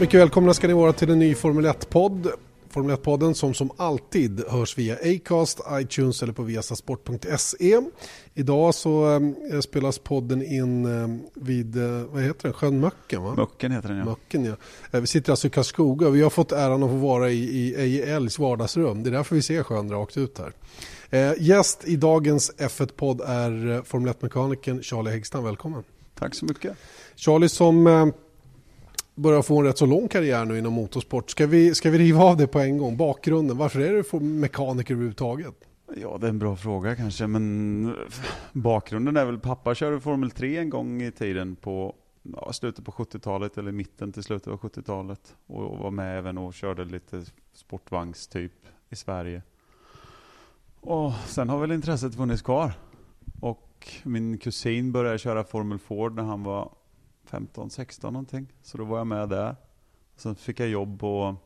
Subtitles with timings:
[0.00, 2.28] Mycket välkomna ska ni vara till en ny Formel 1-podd.
[2.70, 7.80] Formel 1-podden som som alltid hörs via Acast, iTunes eller på viasasport.se.
[8.34, 9.20] Idag så
[9.52, 13.34] äh, spelas podden in äh, vid, äh, vad heter den, sjön Möcken va?
[13.34, 14.04] Möcken heter den ja.
[14.04, 14.44] Möcken,
[14.90, 15.00] ja.
[15.00, 18.38] vi sitter alltså i Karlskoga vi har fått äran att få vara i, i Älgs
[18.38, 19.02] vardagsrum.
[19.02, 20.40] Det är därför vi ser sjön rakt ut
[21.10, 21.34] här.
[21.38, 25.84] gäst i dagens F1-podd är Formel 1-mekanikern Charlie Häggstam, välkommen.
[26.18, 26.76] Tack så mycket.
[27.16, 28.12] Charlie som
[29.18, 31.30] börjar få en rätt så lång karriär nu inom motorsport.
[31.30, 32.96] Ska vi, ska vi riva av det på en gång?
[32.96, 35.54] Bakgrunden, varför är du mekaniker överhuvudtaget?
[35.96, 37.94] Ja, det är en bra fråga kanske, men
[38.52, 42.92] bakgrunden är väl pappa körde Formel 3 en gång i tiden på ja, slutet på
[42.92, 48.52] 70-talet eller mitten till slutet av 70-talet och var med även och körde lite sportvagnstyp
[48.88, 49.42] i Sverige.
[50.80, 52.72] Och sen har väl intresset funnits kvar.
[53.40, 56.70] Och min kusin började köra Formel Ford när han var
[57.28, 58.52] 15, 16 någonting.
[58.62, 59.56] Så då var jag med där.
[60.16, 61.36] Sen fick jag jobb på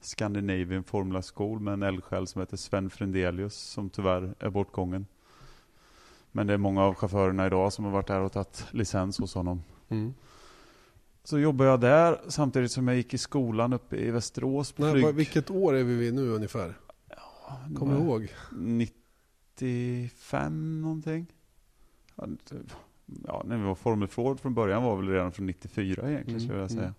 [0.00, 5.06] Scandinavian Formula School med en eldsjäl som heter Sven Frendelius som tyvärr är bortgången.
[6.32, 9.34] Men det är många av chaufförerna idag som har varit där och tagit licens hos
[9.34, 9.62] honom.
[9.88, 10.14] Mm.
[11.24, 14.72] Så jobbade jag där samtidigt som jag gick i skolan uppe i Västerås.
[14.72, 16.78] På Nej, vilket år är vi vid nu ungefär?
[17.08, 18.28] Ja, Kommer du ihåg?
[18.52, 21.26] 95 någonting
[22.16, 22.26] ja,
[23.44, 26.40] när vi var Formel Ford från början var väl redan från 94 egentligen, mm.
[26.40, 26.82] skulle jag säga.
[26.82, 26.94] Mm.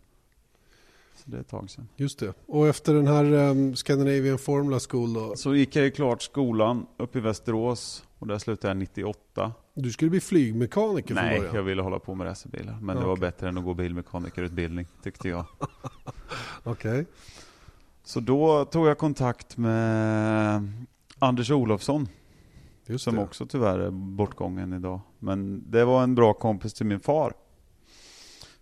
[1.15, 1.87] Så det är ett tag sedan.
[1.95, 2.33] Just det.
[2.45, 5.35] Och efter den här um, Scandinavian Formula School då?
[5.35, 9.51] Så gick jag klart skolan uppe i Västerås och där slutade jag 98.
[9.73, 11.53] Du skulle bli flygmekaniker Nej, från början?
[11.53, 12.77] Nej, jag ville hålla på med racerbilar.
[12.81, 13.01] Men okay.
[13.01, 15.45] det var bättre än att gå bilmekanikerutbildning, tyckte jag.
[16.63, 16.91] Okej.
[16.91, 17.05] Okay.
[18.03, 20.71] Så då tog jag kontakt med
[21.19, 22.07] Anders Olofsson
[22.85, 23.21] Just som det.
[23.21, 24.99] också tyvärr är bortgången idag.
[25.19, 27.33] Men det var en bra kompis till min far.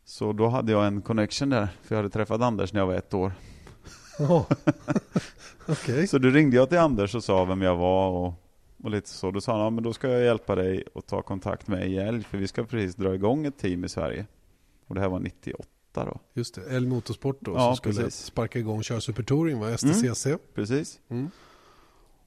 [0.03, 2.93] Så då hade jag en connection där, för jag hade träffat Anders när jag var
[2.93, 3.33] ett år.
[4.19, 4.45] Oh.
[5.67, 6.07] okay.
[6.07, 8.33] Så då ringde jag till Anders och sa vem jag var och,
[8.83, 9.31] och lite så.
[9.31, 12.23] Då sa han, ja, men då ska jag hjälpa dig att ta kontakt med Älg,
[12.23, 14.25] för vi ska precis dra igång ett team i Sverige.
[14.87, 16.19] Och det här var 98 då.
[16.33, 18.25] Just det, Älg Motorsport då, ja, som skulle precis.
[18.25, 19.77] sparka igång Kör Supertouring, va?
[19.77, 20.25] STCC.
[20.25, 20.99] Mm, precis.
[21.09, 21.31] Mm.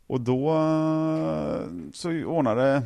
[0.07, 2.83] Och då eh, så ordnade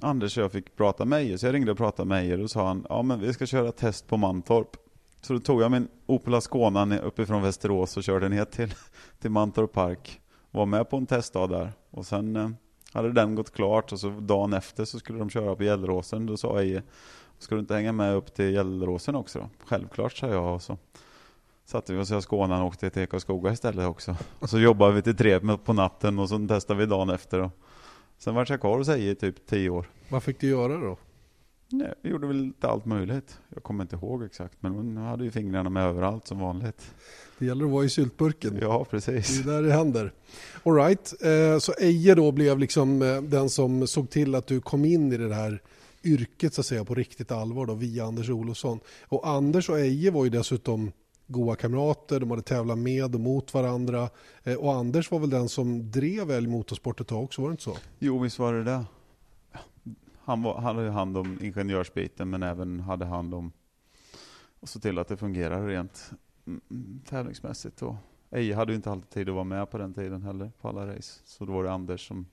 [0.00, 2.50] Anders och jag fick prata med Meijer, så jag ringde och pratade med Meijer och
[2.50, 4.76] sa han, ja men vi ska köra test på Mantorp.
[5.20, 8.74] Så då tog jag min Opel Ascona uppifrån Västerås och körde ner till,
[9.20, 10.20] till Mantorp Park.
[10.50, 11.72] Var med på en testdag där.
[11.90, 12.50] Och sen eh,
[12.92, 16.26] hade den gått klart och så dagen efter så skulle de köra på Gelleråsen.
[16.26, 16.82] Då sa Eje,
[17.38, 19.48] ska du inte hänga med upp till Gelleråsen också då?
[19.64, 20.54] Självklart, sa jag.
[20.54, 20.78] Och så
[21.64, 24.16] satte vi oss i Skåne och åkte till Ekoskoga istället också.
[24.38, 27.40] Och så jobbade vi till tre på natten och så testade vi dagen efter.
[27.40, 27.50] Och
[28.18, 29.86] sen var jag kvar hos i typ tio år.
[30.08, 30.98] Vad fick du göra då?
[31.72, 33.38] Nej, vi gjorde väl lite allt möjligt.
[33.54, 36.94] Jag kommer inte ihåg exakt, men hon hade ju fingrarna med överallt som vanligt.
[37.38, 38.58] Det gäller att vara i syltburken.
[38.60, 39.42] Ja, precis.
[39.42, 40.12] Det är där det händer.
[40.62, 41.12] All right.
[41.22, 45.12] Eh, så Eje då blev liksom eh, den som såg till att du kom in
[45.12, 45.62] i det här
[46.04, 48.80] yrket så att säga på riktigt allvar då via Anders Olofsson.
[49.08, 50.92] Och Anders och Eje var ju dessutom
[51.26, 54.08] goa kamrater, de hade tävlat med och mot varandra.
[54.42, 57.52] Eh, och Anders var väl den som drev Älg Motorsport ett tag också, var det
[57.52, 57.76] inte så?
[57.98, 58.84] Jo, visst var det det.
[60.24, 63.52] Han, var, han hade hand om ingenjörsbiten men även hade hand om
[64.60, 66.10] att se till att det fungerar rent
[66.46, 67.82] mm, tävlingsmässigt.
[67.82, 67.94] Och
[68.30, 70.86] Eje hade ju inte alltid tid att vara med på den tiden heller, på alla
[70.86, 71.20] race.
[71.24, 72.26] Så då var det Anders som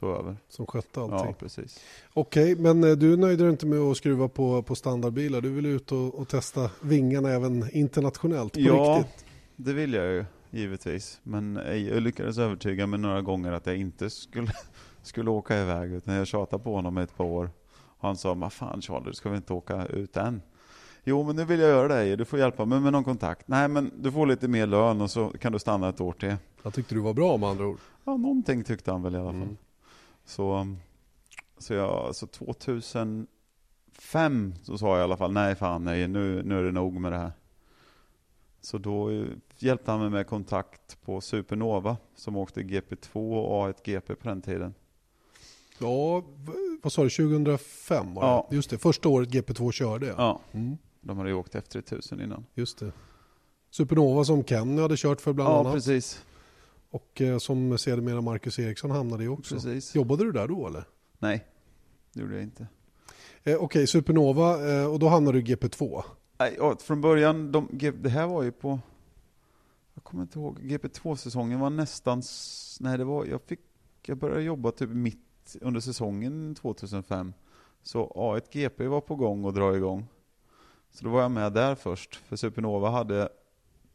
[0.00, 0.36] tog över.
[0.48, 1.18] Som skötte allting?
[1.18, 1.80] Ja, precis.
[2.14, 5.40] Okej, okay, men eh, du nöjde dig inte med att skruva på, på standardbilar.
[5.40, 9.24] Du vill ut och, och testa vingarna även internationellt på ja, riktigt?
[9.26, 11.20] Ja, det vill jag ju givetvis.
[11.22, 14.52] Men jag lyckades övertyga mig några gånger att jag inte skulle,
[15.02, 15.92] skulle åka iväg.
[15.92, 17.50] Utan jag tjatade på honom ett par år.
[17.98, 20.42] Han sa, vad fan Charlie, ska vi inte åka ut än?
[21.04, 22.16] Jo, men nu vill jag göra det.
[22.16, 23.48] Du får hjälpa mig med någon kontakt.
[23.48, 26.36] Nej, men du får lite mer lön och så kan du stanna ett år till.
[26.62, 27.78] Jag tyckte du var bra med andra ord.
[28.04, 29.42] Ja, någonting tyckte han väl i alla fall.
[29.42, 29.56] Mm.
[30.26, 30.76] Så,
[31.58, 33.26] så, jag, så 2005
[34.62, 37.12] så sa jag i alla fall, nej fan nej, nu, nu är det nog med
[37.12, 37.32] det här.
[38.60, 39.24] Så då
[39.58, 44.42] hjälpte han mig med kontakt på Supernova som åkte GP2 och A1 GP på den
[44.42, 44.74] tiden.
[45.78, 46.24] Ja,
[46.82, 48.28] vad sa du, 2005 var det?
[48.28, 48.48] Ja.
[48.50, 50.06] Just det, första året GP2 körde.
[50.06, 50.78] Ja, mm.
[51.00, 52.46] de hade ju åkt F3000 innan.
[52.54, 52.92] Just det.
[53.70, 55.66] Supernova som Kenny hade kört för bland ja, annat.
[55.66, 56.24] Ja, precis.
[56.90, 59.54] Och eh, som sedermera Marcus Eriksson hamnade i också.
[59.54, 59.94] Precis.
[59.94, 60.84] Jobbade du där då eller?
[61.18, 61.44] Nej,
[62.12, 62.62] det gjorde jag inte.
[62.62, 66.02] Eh, Okej, okay, Supernova eh, och då hamnade du i GP2?
[66.38, 67.68] Nej, från början, de,
[68.02, 68.80] det här var ju på,
[69.94, 72.22] jag kommer inte ihåg, GP2-säsongen var nästan,
[72.80, 73.60] nej det var, jag fick,
[74.06, 77.32] jag började jobba typ mitt under säsongen 2005.
[77.82, 80.06] Så A1 GP var på gång och dra igång.
[80.90, 83.28] Så då var jag med där först, för Supernova hade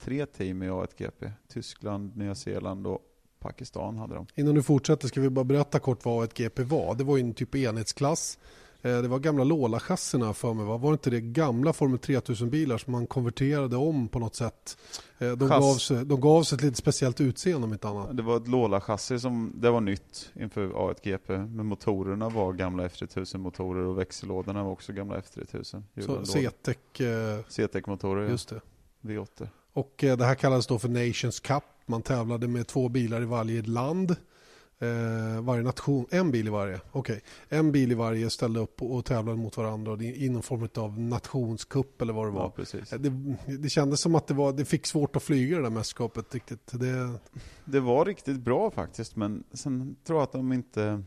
[0.04, 1.32] tre team i A1GP.
[1.48, 3.00] Tyskland, Nya Zeeland och
[3.40, 4.28] Pakistan hade de.
[4.36, 6.96] Innan du fortsätter ska vi bara berätta kort vad ett GP var.
[6.96, 8.38] Det var ju en typ enhetsklass.
[8.82, 10.66] Eh, det var gamla Lola-chassierna för mig.
[10.66, 10.78] Va?
[10.78, 14.78] Var det inte det gamla Formel 3000-bilar som man konverterade om på något sätt?
[15.18, 18.18] Eh, de, gav sig, de gav sig ett lite speciellt utseende om inte annat.
[18.18, 21.48] Det var ett Lola-chassi som det var nytt inför A1GP.
[21.48, 25.84] Men motorerna var gamla F3000-motorer och växellådorna var också gamla F3000.
[26.02, 27.02] Så CTEC...
[27.02, 28.62] Eh, CTEC-motorer, just det.
[29.02, 29.48] V8.
[29.74, 31.64] Och eh, det här kallades då för Nations Cup.
[31.86, 34.16] Man tävlade med två bilar i varje land.
[34.80, 36.82] Eh, varje nation, en bil i varje.
[36.92, 37.60] Okej, okay.
[37.60, 42.14] en bil i varje ställde upp och tävlade mot varandra inom form av nationskupp eller
[42.14, 42.52] vad det var.
[42.58, 42.80] Ja.
[42.92, 45.70] Eh, det, det kändes som att det, var, det fick svårt att flyga det där
[45.70, 46.72] mästerskapet riktigt.
[46.72, 47.20] Det...
[47.66, 51.04] det var riktigt bra faktiskt, men sen tror jag att de inte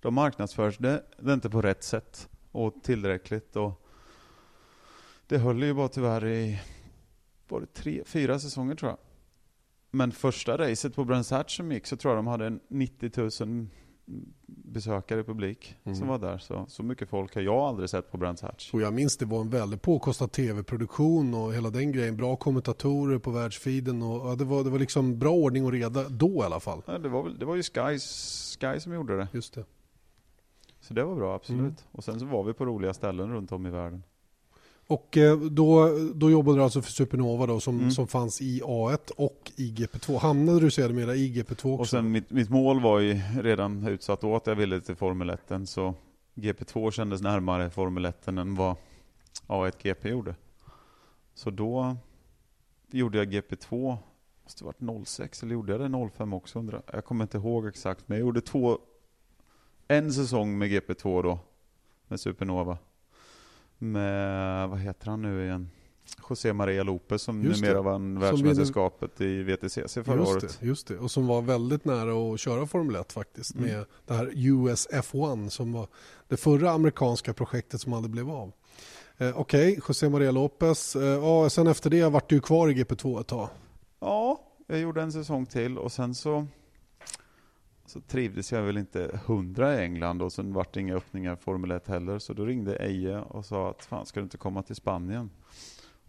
[0.00, 3.56] de marknadsförde det inte på rätt sätt och tillräckligt.
[3.56, 3.82] Och
[5.26, 6.60] det höll ju bara tyvärr i
[7.50, 8.98] var det tre, fyra säsonger tror jag.
[9.90, 13.66] Men första racet på Brands Hatch som gick så tror jag de hade 90 000
[14.46, 15.96] besökare i publik mm.
[15.96, 16.38] som var där.
[16.38, 18.74] Så, så mycket folk har jag aldrig sett på Brands Hatch.
[18.74, 22.16] Och jag minns det var en väldigt påkostad tv-produktion och hela den grejen.
[22.16, 26.08] Bra kommentatorer på världsfeeden och ja, det, var, det var liksom bra ordning och reda
[26.08, 26.82] då i alla fall.
[26.86, 27.98] Ja, det, var, det var ju Sky,
[28.58, 29.28] Sky som gjorde det.
[29.32, 29.64] Just det.
[30.80, 31.60] Så det var bra, absolut.
[31.60, 31.74] Mm.
[31.92, 34.02] Och sen så var vi på roliga ställen runt om i världen.
[34.90, 37.90] Och eh, då, då jobbade du alltså för Supernova då, som, mm.
[37.90, 40.18] som fanns i A1 och i GP2.
[40.18, 41.68] Hamnade du sedermera i GP2 också?
[41.68, 45.40] Och sen mitt, mitt mål var ju redan utsatt åt jag ville till Formel 1
[45.64, 45.94] så
[46.34, 48.76] GP2 kändes närmare Formel 1 än vad
[49.46, 50.34] A1 GP gjorde.
[51.34, 51.96] Så då
[52.90, 53.96] gjorde jag GP2,
[54.42, 56.58] måste det varit 06 eller gjorde jag det 05 också?
[56.58, 56.82] Undrar.
[56.92, 58.78] Jag kommer inte ihåg exakt, men jag gjorde två,
[59.88, 61.38] en säsong med GP2 då,
[62.08, 62.78] med Supernova
[63.80, 65.70] med, vad heter han nu igen?
[66.28, 70.58] José Maria Lopez som just numera vann världsmästerskapet i VTCC förra just året.
[70.60, 73.66] Det, just det, och som var väldigt nära att köra Formel 1 faktiskt mm.
[73.66, 75.88] med det här US F1 som var
[76.28, 78.52] det förra amerikanska projektet som aldrig blev av.
[79.18, 80.96] Eh, Okej, okay, José Maria Lopez.
[80.96, 83.48] Eh, ja, sen efter det vart du kvar i GP2 ett tag.
[84.00, 86.46] Ja, jag gjorde en säsong till och sen så
[87.90, 91.70] så trivdes jag väl inte hundra i England och sen vart det inga öppningar Formel
[91.70, 92.18] 1 heller.
[92.18, 95.30] Så då ringde Eje och sa att fan ska du inte komma till Spanien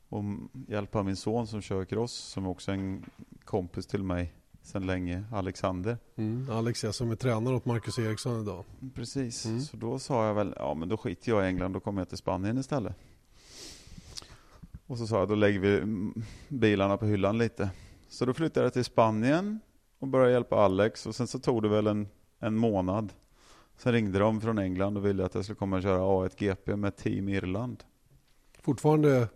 [0.09, 0.23] och
[0.67, 3.05] hjälpa min son som kör cross som också är en
[3.45, 5.97] kompis till mig sedan länge, Alexander.
[6.15, 8.65] Mm, Alex ja, som är tränare åt Marcus Eriksson idag.
[8.95, 9.61] Precis, mm.
[9.61, 12.09] så då sa jag väl, ja men då skiter jag i England, då kommer jag
[12.09, 12.95] till Spanien istället.
[14.87, 15.81] Och så sa jag, då lägger vi
[16.47, 17.69] bilarna på hyllan lite.
[18.09, 19.59] Så då flyttade jag till Spanien
[20.01, 22.07] och började hjälpa Alex och sen så tog det väl en,
[22.39, 23.13] en månad.
[23.77, 26.75] Sen ringde de från England och ville att jag skulle komma och köra A1 GP
[26.75, 27.83] med Team Irland.
[28.61, 29.27] Fortfarande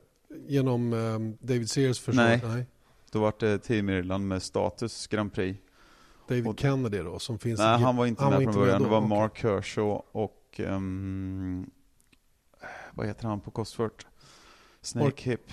[0.48, 2.26] genom eh, David Sears förslag?
[2.26, 2.42] Nej.
[2.44, 2.66] Nej,
[3.12, 5.60] då var det Team Irland med status Grand Prix.
[6.28, 8.82] David och, Kennedy då som finns Nej, han var inte han med var från början.
[8.82, 9.42] Med det var Mark okay.
[9.42, 11.72] Kershaw och um,
[12.94, 14.06] vad heter han på Cosworth?
[14.82, 15.52] Snake Mark, Hip.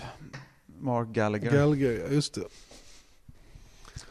[0.66, 1.52] Mark Gallagher.
[1.52, 2.44] Gallagher, just det.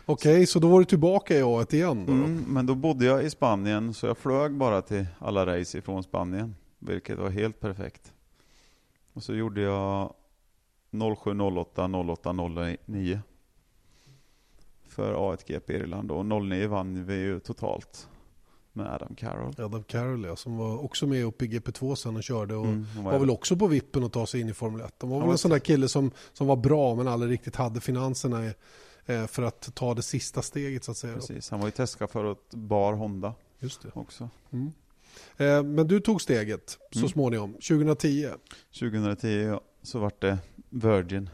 [0.05, 2.11] Okej, okay, så då var du tillbaka i A1 igen då?
[2.11, 6.03] Mm, men då bodde jag i Spanien, så jag flög bara till alla race ifrån
[6.03, 6.55] Spanien.
[6.79, 8.13] Vilket var helt perfekt.
[9.13, 10.13] Och så gjorde jag
[11.23, 12.33] 07, 08, 08,
[12.85, 13.21] 09.
[14.87, 18.07] För A1 GP Irland och 09 vann vi ju totalt.
[18.73, 19.53] Med Adam Carroll.
[19.57, 22.85] Adam Carroll ja, som var också med uppe i GP2 sen och körde och mm,
[22.97, 24.93] var, var väl också på vippen att ta sig in i Formel 1.
[24.99, 27.81] De var väl en sån där kille som, som var bra men aldrig riktigt hade
[27.81, 28.53] finanserna i,
[29.05, 31.13] för att ta det sista steget så att säga.
[31.13, 33.91] Precis, han var ju testchaufför åt Bar Honda Just det.
[33.93, 34.29] också.
[34.51, 34.71] Mm.
[35.37, 37.09] Eh, men du tog steget så mm.
[37.09, 38.29] småningom, 2010?
[38.79, 40.37] 2010 ja, så vart det
[40.69, 41.29] Virgin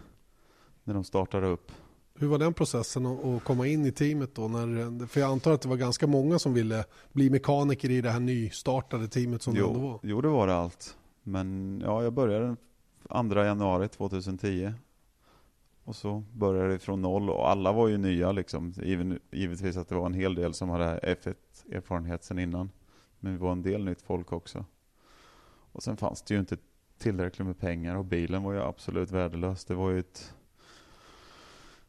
[0.83, 1.71] när de startade upp.
[2.19, 4.47] Hur var den processen att komma in i teamet då?
[4.47, 8.09] När, för jag antar att det var ganska många som ville bli mekaniker i det
[8.09, 9.99] här nystartade teamet som jo, det ändå var.
[10.03, 10.97] Jo, det var det allt.
[11.23, 12.55] Men ja, jag började
[13.09, 14.73] 2 januari 2010
[15.87, 18.73] och så började det från noll och alla var ju nya liksom.
[19.31, 22.71] givetvis att det var en hel del som hade F1-erfarenhet sen innan.
[23.19, 24.65] Men vi var en del nytt folk också.
[25.71, 26.57] Och sen fanns det ju inte
[26.97, 29.65] tillräckligt med pengar och bilen var ju absolut värdelös.
[29.65, 30.33] Det var ju ett,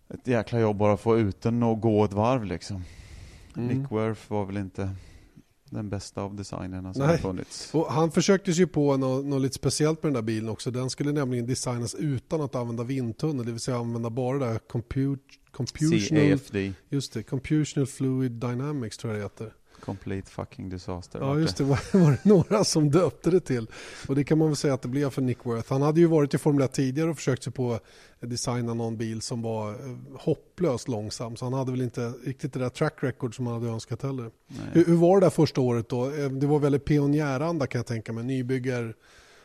[0.09, 2.83] ett jäkla jobb bara att få ut den och gå ett varv liksom.
[3.57, 3.69] Mm.
[3.69, 4.91] Nick Worth var väl inte
[5.71, 7.11] den bästa av designerna som Nej.
[7.11, 7.75] har funnits.
[7.75, 10.71] Och han försökte sig på något, något lite speciellt med den där bilen också.
[10.71, 14.59] Den skulle nämligen designas utan att använda vindtunnel, det vill säga använda bara det där
[14.59, 15.23] compute,
[15.53, 16.73] computational, CAFD.
[16.89, 19.53] Just det, computational fluid dynamics tror jag det heter.
[19.81, 21.19] Complete fucking disaster.
[21.19, 23.67] Ja just det, var, det några som döpte det till.
[24.09, 25.73] Och det kan man väl säga att det blev för Nick Worth.
[25.73, 27.83] Han hade ju varit i Formel 1 tidigare och försökt sig på att
[28.31, 29.77] designa någon bil som var eh,
[30.19, 31.37] hopplöst långsam.
[31.37, 34.31] Så han hade väl inte riktigt det där track record som han hade önskat heller.
[34.73, 36.05] Hur, hur, var det där första året då?
[36.05, 38.25] Eh, det var väldigt pionjäranda kan jag tänka mig.
[38.25, 38.95] Nybyggar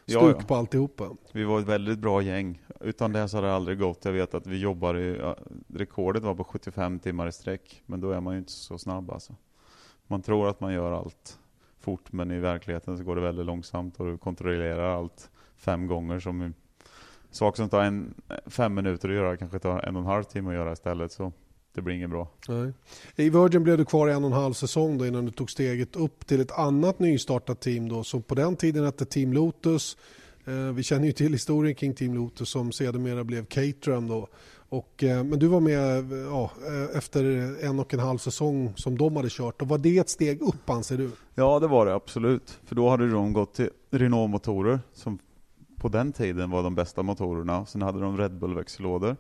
[0.06, 0.48] stuk ja, ja.
[0.48, 1.10] på alltihopa.
[1.32, 2.62] Vi var ett väldigt bra gäng.
[2.82, 4.06] Utan det så hade det aldrig gått.
[4.06, 5.36] Jag vet att vi jobbade,
[5.74, 7.84] rekordet var på 75 timmar i sträck.
[7.86, 9.36] Men då är man ju inte så snabb alltså.
[10.07, 11.39] Man tror att man gör allt
[11.79, 16.19] fort, men i verkligheten så går det väldigt långsamt och du kontrollerar allt fem gånger.
[16.19, 16.53] Som
[17.31, 18.13] sak som tar en,
[18.45, 21.12] fem minuter att göra kanske tar en och en halv timme att göra istället.
[21.12, 21.31] Så
[21.74, 22.27] det blir inget bra.
[22.48, 22.74] Nej.
[23.15, 25.95] I Virgin blev du kvar en och en halv säsong då innan du tog steget
[25.95, 29.98] upp till ett annat nystartat team då som på den tiden hette Team Lotus.
[30.45, 34.27] Eh, vi känner ju till historien kring Team Lotus som sedermera blev Caterham då.
[34.74, 37.24] Och, eh, men du var med ja, eh, efter
[37.65, 39.62] en och en halv säsong som de hade kört.
[39.62, 41.12] Och var det ett steg upp anser du?
[41.36, 42.60] Ja det var det absolut.
[42.63, 45.20] För då hade de gått till Renault-motorer som
[45.77, 47.65] på den tiden var de bästa motorerna.
[47.65, 49.15] Sen hade de Red Bull-växellådor.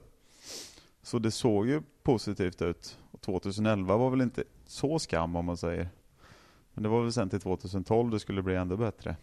[1.01, 2.97] Så det såg ju positivt ut.
[3.11, 5.89] Och 2011 var väl inte så skam om man säger.
[6.73, 9.15] Men det var väl sen till 2012 det skulle bli ännu bättre.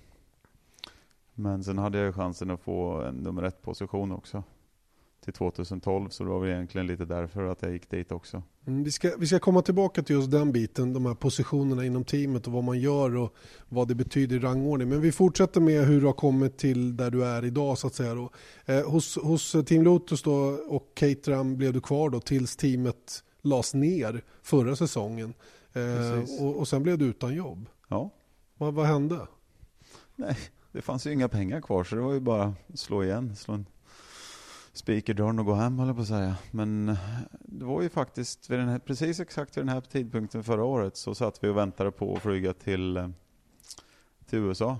[1.34, 4.42] Men sen hade jag chansen att få en nummer ett position också
[5.24, 8.42] till 2012 så det var väl egentligen lite därför att jag gick dit också.
[8.66, 12.04] Mm, vi, ska, vi ska komma tillbaka till just den biten, de här positionerna inom
[12.04, 13.34] teamet och vad man gör och
[13.68, 14.88] vad det betyder i rangordning.
[14.88, 17.94] Men vi fortsätter med hur du har kommit till där du är idag så att
[17.94, 18.14] säga.
[18.14, 18.30] Då.
[18.64, 20.34] Eh, hos, hos Team Lotus då,
[20.68, 25.34] och Caterham blev du kvar då tills teamet lades ner förra säsongen.
[25.72, 27.68] Eh, och, och sen blev du utan jobb.
[27.88, 28.10] Ja.
[28.56, 29.26] Vad, vad hände?
[30.16, 30.36] Nej,
[30.72, 33.36] det fanns ju inga pengar kvar så det var ju bara att slå igen.
[33.36, 33.66] Slå en
[34.72, 36.36] speakerdörren och gå hem höll på att säga.
[36.50, 36.98] Men eh,
[37.30, 40.96] det var ju faktiskt vid den här, precis exakt vid den här tidpunkten förra året
[40.96, 43.08] så satt vi och väntade på att flyga till, eh,
[44.26, 44.78] till USA.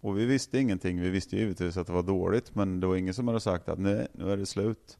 [0.00, 1.00] Och vi visste ingenting.
[1.00, 3.78] Vi visste givetvis att det var dåligt men det var ingen som hade sagt att
[3.78, 4.98] nej, nu är det slut.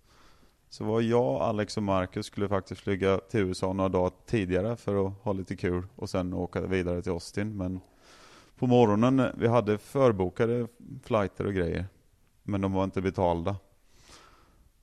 [0.69, 5.07] Så var jag, Alex och Marcus skulle faktiskt flyga till USA några dagar tidigare för
[5.07, 7.57] att ha lite kul och sen åka vidare till Austin.
[7.57, 7.81] Men
[8.59, 10.67] på morgonen, eh, vi hade förbokade
[11.03, 11.87] flighter och grejer.
[12.43, 13.57] Men de var inte betalda.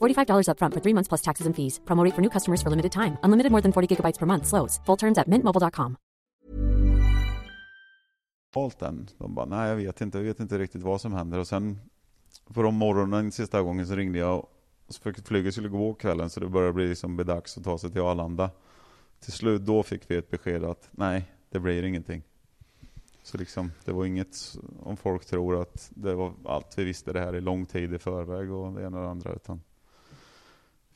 [0.00, 1.80] $45 upfront for three months plus taxes and fees.
[1.84, 3.16] Promote for new customers for limited time.
[3.22, 4.46] Unlimited more than 40 gigabytes per month.
[4.46, 4.80] Slows.
[4.86, 5.96] Full terms at mintmobile.com.
[8.78, 9.08] Den.
[9.18, 11.38] De bara, nej jag vet inte, jag vet inte riktigt vad som händer.
[11.38, 11.78] Och sen
[12.54, 14.46] på de morgonen sista gången så ringde jag
[14.86, 17.78] och så fick flyget skulle gå kvällen så det började bli liksom dags att ta
[17.78, 18.50] sig till Arlanda.
[19.20, 22.22] Till slut då fick vi ett besked att nej, det blir ingenting.
[23.22, 27.20] Så liksom, det var inget, om folk tror att det var allt vi visste det
[27.20, 29.60] här i lång tid i förväg och det ena och det andra, utan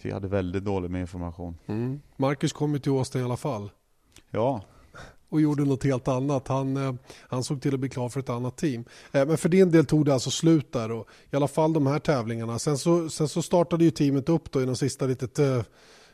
[0.04, 1.58] vi hade väldigt dålig med information.
[1.66, 2.00] Mm.
[2.16, 3.70] Marcus kom ju till Åsten i alla fall.
[4.30, 4.62] Ja.
[5.28, 6.48] Och gjorde något helt annat.
[6.48, 6.94] Han, eh,
[7.28, 8.84] han såg till att bli klar för ett annat team.
[9.12, 10.90] Eh, men för din del tog det alltså slut där.
[10.90, 12.58] Och I alla fall de här tävlingarna.
[12.58, 15.62] Sen så, sen så startade ju teamet upp då i de sista litet eh,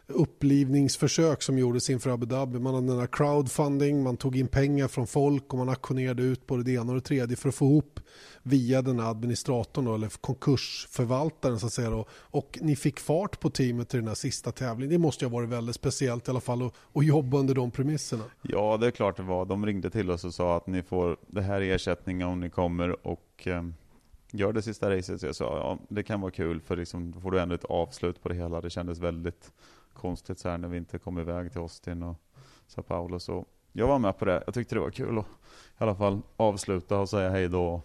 [0.09, 2.59] upplivningsförsök som gjordes inför Abu Dhabi.
[2.59, 6.47] Man hade den här crowdfunding, man tog in pengar från folk och man auktionerade ut
[6.47, 8.01] både det ena och det tredje för att få ihop
[8.43, 11.91] via den här administratorn då, eller konkursförvaltaren så att säga.
[11.91, 12.07] Då.
[12.11, 14.91] Och ni fick fart på teamet till den här sista tävlingen.
[14.91, 17.71] Det måste ju ha varit väldigt speciellt i alla fall att, att jobba under de
[17.71, 18.25] premisserna.
[18.43, 19.45] Ja, det är klart det var.
[19.45, 23.07] De ringde till oss och sa att ni får det här ersättningen om ni kommer
[23.07, 23.63] och eh,
[24.33, 25.21] gör det sista racet.
[25.21, 27.65] Så jag sa ja, det kan vara kul för liksom, då får du ändå ett
[27.65, 28.61] avslut på det hela.
[28.61, 29.53] Det kändes väldigt
[29.99, 32.17] konstigt så här när vi inte kom iväg till Austin och
[32.67, 33.19] Sao Paulo.
[33.19, 34.43] Så jag var med på det.
[34.47, 35.29] Jag tyckte det var kul att i
[35.79, 37.83] alla fall avsluta och säga hej då.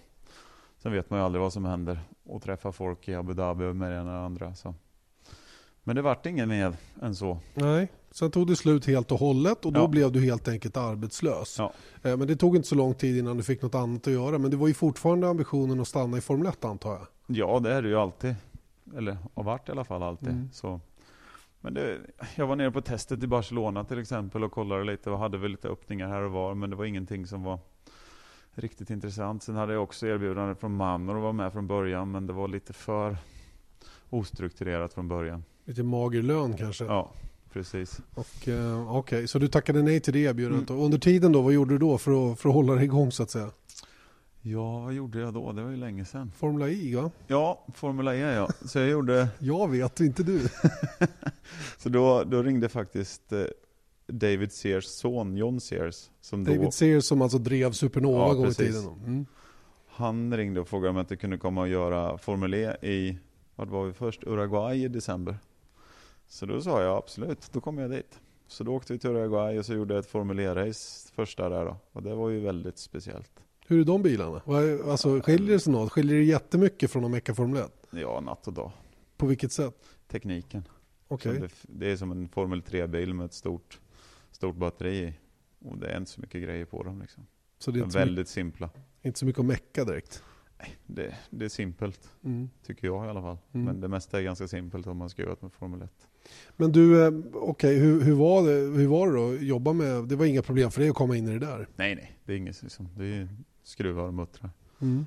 [0.78, 3.92] Sen vet man ju aldrig vad som händer och träffa folk i Abu Dhabi med
[3.92, 4.56] det ena och andra.
[4.56, 4.76] Så.
[5.84, 7.38] Men det vart ingen mer än så.
[7.54, 9.88] Nej, sen tog det slut helt och hållet och då ja.
[9.88, 11.56] blev du helt enkelt arbetslös.
[11.60, 11.74] Ja.
[12.04, 14.38] Eh, men det tog inte så lång tid innan du fick något annat att göra.
[14.38, 17.08] Men det var ju fortfarande ambitionen att stanna i Formel 1 antar jag?
[17.28, 18.36] Ja, det är det ju alltid.
[18.98, 20.30] Eller har varit i alla fall alltid.
[20.30, 20.50] Mm.
[20.54, 20.80] Så
[21.64, 21.98] men det,
[22.36, 25.52] jag var nere på testet i Barcelona till exempel och kollade lite och hade väl
[25.52, 27.60] lite öppningar här och var, men det var ingenting som var
[28.52, 29.44] riktigt intressant.
[29.44, 32.48] Sen hade jag också erbjudande från Manor att vara med från början, men det var
[32.48, 33.18] lite för
[34.10, 35.44] ostrukturerat från början.
[35.66, 36.86] Lite mager lön kanske?
[36.86, 37.12] Ja,
[37.54, 38.00] Precis.
[38.48, 40.70] Eh, Okej, så du tackade nej till det erbjudandet.
[40.70, 43.12] Och under tiden då, vad gjorde du då för att, för att hålla dig igång
[43.12, 43.50] så att säga?
[44.46, 45.52] Ja, vad gjorde jag då?
[45.52, 46.32] Det var ju länge sedan.
[46.36, 47.12] Formula I va?
[47.28, 48.50] Ja, Formula E ja.
[48.66, 50.42] Så jag gjorde, Jag vet, inte du.
[51.78, 53.44] så då, då ringde faktiskt eh,
[54.08, 58.48] David Sears son, John Sears, som då, David Sears som alltså drev Supernova Ja, gång
[58.48, 58.84] i tiden.
[58.86, 58.92] då.
[58.92, 59.26] Mm.
[59.88, 63.18] han ringde och frågade om jag inte kunde komma och göra Formel E i,
[63.56, 65.38] vad var vi först, Uruguay i december.
[66.28, 68.20] Så då sa jag absolut, då kommer jag dit.
[68.48, 71.66] Så då åkte vi till Uruguay och så gjorde jag ett Formel E-race första där
[71.66, 71.78] då.
[71.92, 73.32] Och det var ju väldigt speciellt.
[73.68, 74.42] Hur är de bilarna?
[74.92, 75.92] Alltså, skiljer det sig något?
[75.92, 77.72] Skiljer det jättemycket från att mecka Formel 1?
[77.92, 78.72] Ja, natt och dag.
[79.18, 79.76] På vilket sätt?
[80.08, 80.68] Tekniken.
[81.08, 83.80] Som Det, det är som en Formel 3-bil med ett stort,
[84.32, 85.14] stort batteri.
[85.60, 87.26] Och det är inte så mycket grejer på dem liksom.
[87.60, 88.70] Så det är De så, mycket, väldigt simpla.
[89.02, 90.24] inte så mycket att mecka direkt?
[90.88, 92.50] Det, det är simpelt, Mm.
[92.66, 93.38] tycker jag i alla fall.
[93.52, 93.66] Mm.
[93.66, 95.92] Men det mesta är ganska simpelt om man ska göra med Formel 1.
[96.58, 100.16] Men du, eh, okej, hur, hur, var det, hur var det då jobba med, det
[100.16, 101.68] var inga problem för dig att komma in i det där?
[101.76, 102.20] Nej, nej.
[102.26, 102.90] Det är inget liksom.
[102.98, 103.28] Det är
[103.64, 104.52] skruvar och muttrar.
[104.82, 105.06] Mm.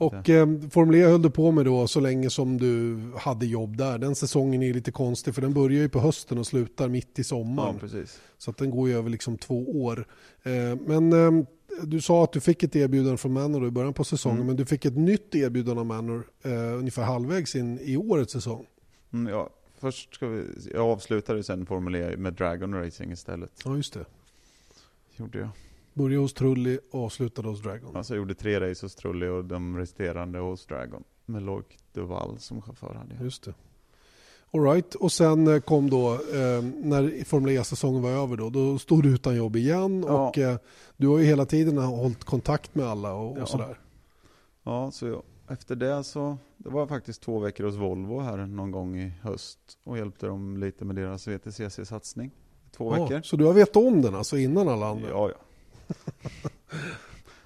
[0.00, 3.76] Och eh, Formel E höll du på med då så länge som du hade jobb
[3.76, 3.98] där.
[3.98, 7.10] Den säsongen är lite konstig för den börjar ju på hösten och slutar mitt i
[7.16, 7.78] ja, sommaren.
[7.78, 8.20] precis.
[8.38, 10.06] så att den går ju över liksom två år.
[10.42, 10.52] Eh,
[10.86, 11.44] men eh,
[11.82, 14.36] du sa att du fick ett erbjudande från Manor i början på säsongen.
[14.36, 14.46] Mm.
[14.46, 18.66] Men du fick ett nytt erbjudande av Manor eh, ungefär halvvägs in i årets säsong.
[19.12, 20.44] Mm, ja, först ska vi,
[20.74, 23.50] jag avslutade sen Formel E med Dragon Racing istället.
[23.64, 24.04] Ja just det.
[25.16, 25.48] Gjorde jag.
[26.00, 27.96] Började hos Trulli och avslutade hos Dragon.
[27.96, 31.04] Alltså gjorde tre race hos Trulli och de resterande hos Dragon.
[31.26, 33.24] Med Loic Duval som chaufför hade jag.
[33.24, 33.54] Just det.
[34.52, 34.94] All right.
[34.94, 39.08] Och sen eh, kom då, eh, när Formel E-säsongen var över då, då stod du
[39.14, 40.28] utan jobb igen Ja.
[40.28, 40.56] och eh,
[40.96, 43.42] du har ju hela tiden hållit kontakt med alla och, Ja.
[43.42, 43.78] och sådär.
[44.62, 48.70] Ja, så jag, efter det så, det var faktiskt två veckor hos Volvo här någon
[48.70, 52.30] gång i höst och hjälpte dem lite med deras VTCC-satsning.
[52.76, 53.22] Två Ja, veckor.
[53.22, 55.08] så du har vetat om den alltså innan alla andra?
[55.08, 55.34] Ja, ja.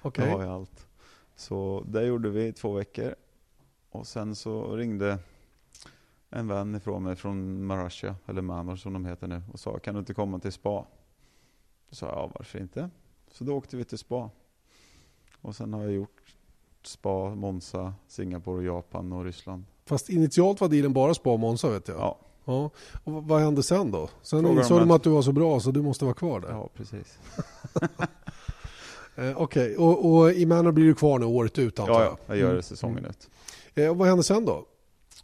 [0.01, 0.25] Okej.
[0.31, 0.87] Då har jag allt.
[1.35, 3.15] Så det gjorde vi i två veckor.
[3.91, 5.17] Och sen så ringde
[6.29, 9.93] en vän ifrån mig från Marasha, eller Manor som de heter nu, och sa kan
[9.93, 10.85] du inte komma till spa?
[11.89, 12.89] Då sa jag ja, varför inte?
[13.31, 14.29] Så då åkte vi till spa.
[15.41, 16.21] Och sen har jag gjort
[16.83, 19.65] spa, Monza, Singapore, Japan och Ryssland.
[19.85, 21.97] Fast initialt var dealen bara Spa och Monza vet jag.
[21.97, 22.69] Ja, Ja.
[23.03, 24.09] Och vad- hände sen då?
[24.21, 26.15] Sen Frågar insåg de de att- att du var så bra så du måste vara
[26.15, 26.49] kvar där.
[26.49, 27.19] ja precis.
[29.15, 32.11] Eh, Okej, och, och i Manor blir du kvar nu året ut antar Ja, jag?
[32.11, 32.55] ja, jag gör Mm.
[32.57, 33.29] det säsongen ut.
[33.75, 34.65] Eh, och vad hände sen då?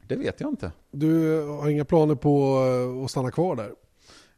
[0.08, 0.72] Det vet jag inte.
[0.92, 2.64] Du har inga planer på
[3.00, 3.72] eh, att stanna kvar där?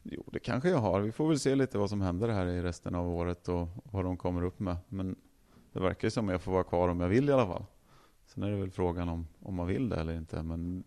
[0.04, 1.02] Jo, det kanske jag har.
[1.02, 4.04] Vi får väl se lite vad som händer här i resten av året och vad
[4.06, 4.76] de kommer upp med.
[4.90, 5.16] Men
[5.74, 7.66] det verkar ju som att jag får vara kvar om jag vill i alla fall.
[8.28, 10.44] Sen är det väl frågan om, om man vill det eller inte.
[10.44, 10.84] Men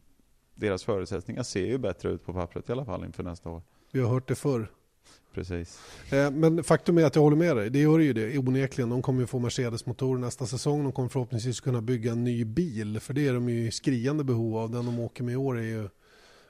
[0.55, 3.63] deras förutsättningar ser ju bättre ut på pappret i alla fall inför nästa år.
[3.93, 4.71] Vi har hört det förr.
[5.37, 5.81] Precis.
[6.13, 7.71] Eh, Men faktum är att jag håller med dig.
[7.71, 8.91] Det gör ju det onekligen.
[8.91, 10.83] De kommer ju få Mercedes-motorer nästa säsong.
[10.83, 13.01] De kommer förhoppningsvis kunna bygga en ny bil.
[13.01, 14.71] För det är de ju skriande behov av.
[14.71, 15.89] Den de åker med i år är ju,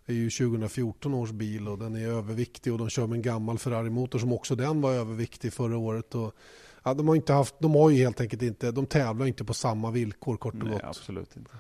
[0.07, 3.59] är ju 2014 års bil och den är överviktig och de kör med en gammal
[3.59, 6.15] Ferrari-motor som också den var överviktig förra året.
[6.15, 6.35] Och,
[6.83, 9.55] ja, de, har inte haft, de har ju helt enkelt inte, de tävlar inte på
[9.55, 10.83] samma villkor kort och Nej, gott.
[10.85, 11.51] absolut inte.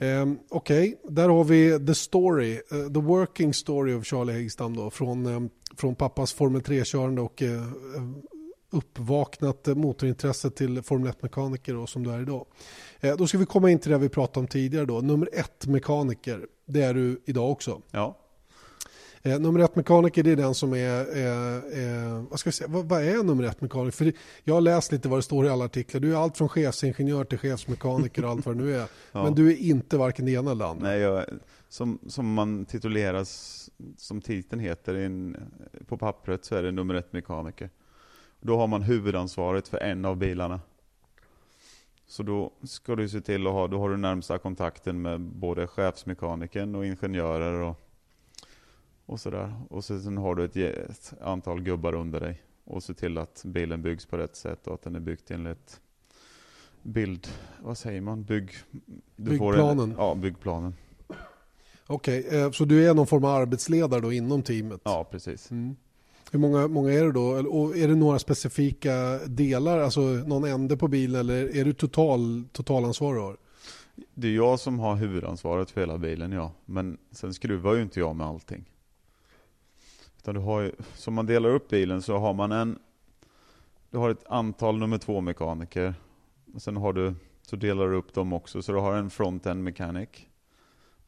[0.00, 4.90] Um, Okej, där har vi the story, uh, the working story of Charlie Häggstam då,
[4.90, 7.62] från, ehm, från pappas Formel 3-körande och uh,
[8.70, 12.46] uppvaknat motorintresse till Formel 1-mekaniker då, som du är idag.
[13.00, 15.66] Eh, då ska vi komma in till det vi pratade om tidigare då, nummer ett
[15.66, 17.82] mekaniker, det är du idag också.
[17.90, 18.18] Ja,
[19.22, 22.68] Eh, nummer ett mekaniker det är den som är, eh, eh, vad ska vi säga,
[22.68, 23.96] vad, vad är nummer ett mekaniker?
[23.96, 24.12] För
[24.44, 27.24] jag har läst lite vad det står i alla artiklar, du är allt från chefsingenjör
[27.24, 28.86] till chefsmekaniker och allt vad det nu är.
[29.12, 29.22] Ja.
[29.22, 30.88] Men du är inte varken det ena eller andra.
[30.88, 31.24] Nej, jag,
[31.68, 35.36] som, som man tituleras, som titeln heter in,
[35.88, 37.70] på pappret så är det nummer ett mekaniker.
[38.40, 40.60] Då har man huvudansvaret för en av bilarna.
[42.06, 45.66] Så då ska du se till att ha, då har du närmsta kontakten med både
[45.66, 47.89] chefsmekanikern och ingenjörer och,
[49.10, 49.54] och sådär.
[49.70, 53.82] Och sen har du ett, ett antal gubbar under dig och se till att bilen
[53.82, 55.80] byggs på rätt sätt och att den är byggd enligt
[56.82, 57.28] bild,
[57.62, 58.50] vad säger man, bygg...
[59.16, 59.90] du Byggplanen.
[59.90, 60.74] En, ja, byggplanen.
[61.86, 64.80] Okej, eh, så du är någon form av arbetsledare då inom teamet?
[64.84, 65.50] Ja, precis.
[65.50, 65.76] Mm.
[66.32, 67.48] Hur många, många är det då?
[67.50, 72.44] Och är det några specifika delar, alltså någon ände på bilen eller är du total,
[72.52, 73.22] totalansvarig?
[73.22, 73.36] då?
[74.14, 76.52] Det är jag som har huvudansvaret för hela bilen, ja.
[76.64, 78.64] Men sen skruvar ju inte jag med allting.
[80.20, 82.78] Utan du har ju, som man delar upp bilen så har man en,
[83.90, 85.94] du har ett antal nummer två mekaniker.
[86.54, 88.62] Och sen har du, så delar du upp dem också.
[88.62, 90.08] Så du har en front end mechanic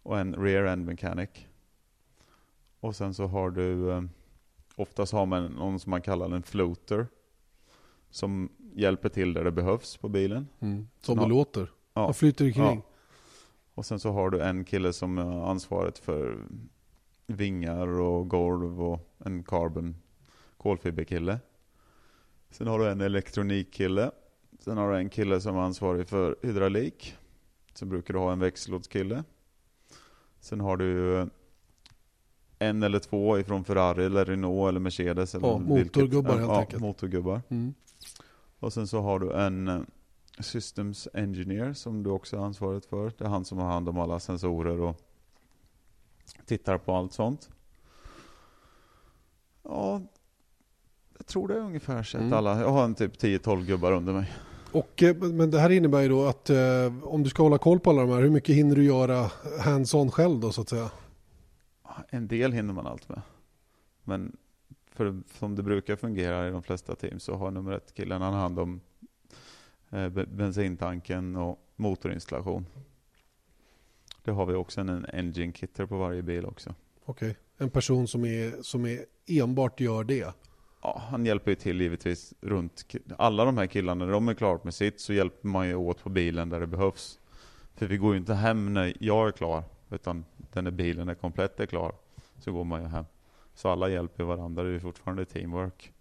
[0.03, 1.31] och en rear end mechanic.
[2.81, 4.03] Och sen så har du, eh,
[4.77, 7.07] oftast har man någon som man kallar en floater.
[8.11, 10.49] Som hjälper till där det behövs på bilen.
[10.61, 10.89] Mm.
[11.01, 11.71] Som det låter.
[11.95, 12.05] Ja.
[12.05, 12.65] Man flyter omkring.
[12.65, 12.83] Ja.
[13.75, 16.47] Och sen så har du en kille som har ansvaret för
[17.27, 19.97] vingar och golv och en carbon
[20.57, 21.39] kolfiberkille.
[22.51, 24.11] Sen har du en elektronikkille.
[24.59, 27.17] Sen har du en kille som är ansvarig för hydraulik.
[27.75, 29.25] Sen brukar du ha en växellådskille.
[30.41, 31.21] Sen har du
[32.59, 35.35] en eller två ifrån Ferrari eller Renault eller Mercedes.
[35.35, 36.83] Eller Ja, vilket- motorgubbar helt ja, enkelt.
[36.83, 37.43] motorgubbar.
[37.49, 37.75] Mm.
[38.59, 39.81] Och sen så har du en eh,
[40.41, 43.13] Systems Engineer som du också har ansvaret för.
[43.19, 45.01] Det är han som har hand om alla sensorer och
[46.59, 47.51] tittar på allt sånt.
[49.63, 50.01] Ja,
[51.19, 52.33] jag tror det är ungefär sett Mm.
[52.33, 52.61] alla.
[52.61, 54.33] Jag har en typ 10-12 gubbar under mig.
[54.73, 57.81] Och, eh, men det här innebär ju då att eh, om du ska hålla koll
[57.81, 60.91] på alla de här, hur mycket hinner du göra hands-on själv då så att säga?
[62.09, 63.21] En del hinner man allt med.
[64.05, 64.37] Men
[64.91, 68.35] för, som det brukar fungera i de flesta team så har nummer ett killen han
[68.35, 68.81] hand om
[69.91, 72.67] eh, be- bensintanken och motorinstallation.
[74.25, 76.75] Det har vi också en engine kitter på varje bil också.
[77.05, 80.35] Okej, en person som, är, som är enbart gör det.
[80.83, 82.87] Ja, han hjälper ju till givetvis runt
[83.19, 84.05] alla de här killarna.
[84.05, 86.67] När de är klart med sitt så hjälper man ju åt på bilen där det
[86.67, 87.19] behövs.
[87.75, 89.63] För vi går ju inte hem när jag är klar.
[89.91, 91.95] Utan när bilen är komplett är klar
[92.39, 93.05] så går man ju hem.
[93.55, 94.63] Så alla hjälper varandra.
[94.63, 95.93] Det är fortfarande teamwork.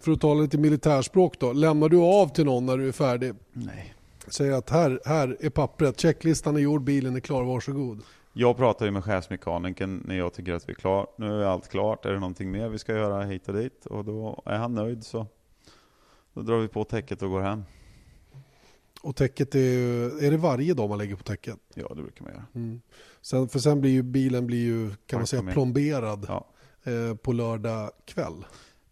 [0.00, 3.34] För att tala lite militärspråk då, lämnar du av till någon när du är färdig?
[3.52, 3.94] Nej.
[4.28, 8.02] Säger att här, här är pappret, checklistan är gjord, bilen är klar, varsågod.
[8.32, 11.06] Jag pratar ju med chefsmekanikern när jag tycker att vi är klara.
[11.18, 12.04] Nu är allt klart.
[12.06, 13.86] Är det någonting mer vi ska göra hit och dit?
[13.86, 15.26] Och då är han nöjd så
[16.34, 17.62] då drar vi på täcket och går hem.
[19.02, 21.56] Och täcket är, är det varje dag man lägger på täcket?
[21.74, 22.44] Ja, det brukar man göra.
[22.54, 22.80] Mm.
[23.20, 26.46] Sen, för sen blir ju bilen blir ju, kan man säga, plomberad Ja.
[26.92, 28.44] eh, på lördag kväll.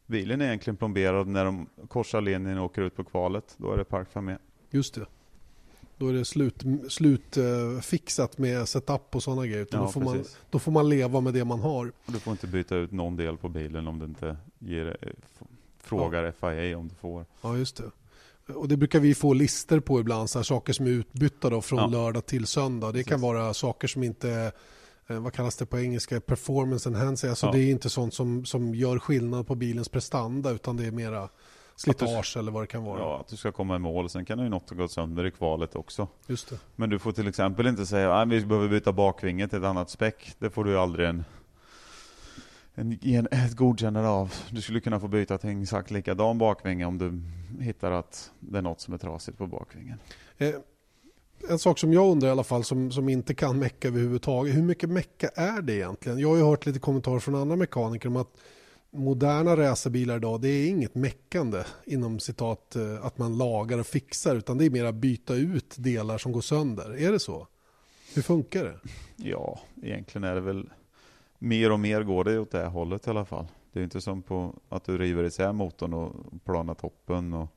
[0.07, 3.55] Bilen är egentligen plomberad när de korsar linjen och åker ut på kvalet.
[3.57, 4.39] Då är det parkfamilj.
[4.71, 5.07] Just det.
[5.99, 7.39] Då är det slut, slut
[7.83, 9.63] fixat med setup och sådana grejer.
[9.63, 11.93] Utan Ja, då, får man, då får man leva med det man har.
[12.07, 15.09] Och du får inte byta ut någon del på bilen om du inte ger, eh,
[15.83, 17.25] frågar FIA om du får.
[17.41, 17.91] Ja, just det.
[18.55, 21.61] Och det brukar vi få lister på ibland, så här, saker som är utbytta då
[21.61, 21.87] från Ja.
[21.87, 22.93] lördag till söndag.
[22.93, 23.23] Det kan Precis.
[23.23, 24.53] vara saker som inte,
[25.07, 27.31] eh, vad kallas det på engelska, performance enhancing.
[27.31, 27.53] Alltså Ja.
[27.53, 31.29] det är inte sånt som, som gör skillnad på bilens prestanda utan det är mera
[31.79, 33.01] slitage eller vad det kan vara.
[33.01, 34.11] Ja, att du ska komma i mål.
[34.11, 36.09] Sen kan ju något gått sönder i kvalet också.
[36.27, 36.59] Just det.
[36.77, 39.91] Men du får till exempel inte säga att vi behöver byta bakvinget till ett annat
[39.91, 40.35] späck.
[40.39, 41.25] Det får du aldrig en,
[42.75, 44.35] en, en, ett godkännande av.
[44.51, 47.23] Du skulle kunna få byta till en exakt likadan bakvinge om du
[47.65, 49.99] hittar att det är något som är trasigt på bakvingen.
[50.39, 50.55] Eh,
[51.51, 54.57] en sak som jag undrar i alla fall som, som inte kan mecka överhuvudtaget.
[54.57, 56.19] Hur mycket mecka är det egentligen?
[56.19, 58.31] Jag har ju hört lite kommentarer från andra mekaniker om att
[58.91, 64.37] moderna racerbilar idag det är inget meckande inom citat eh, att man lagar och fixar
[64.37, 66.97] utan det är mer att byta ut delar som går sönder.
[66.99, 67.47] Är det så?
[68.15, 68.79] Hur funkar det?
[69.17, 70.71] Ja, egentligen är det väl
[71.39, 73.47] mer och mer går det åt det hållet i alla fall.
[73.73, 77.49] Det är inte som på att du river isär motorn och planar toppen och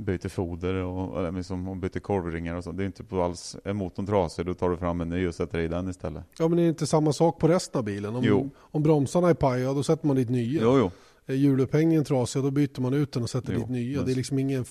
[0.00, 2.72] byter foder och, eller liksom, och byter korvringar och så.
[2.72, 5.34] Det är inte på alls, är motorn trasig då tar du fram en ny och
[5.34, 6.24] sätter i den istället.
[6.38, 8.16] Ja men är det inte samma sak på resten av bilen?
[8.16, 8.50] Om, Jo.
[8.58, 10.62] om bromsarna är paja då sätter man dit nya.
[10.62, 10.90] Jo, jo.
[11.26, 13.96] Är hjulupphängningen trasig då byter man ut den och sätter Jo, dit nya.
[13.98, 14.64] men- Det är liksom ingen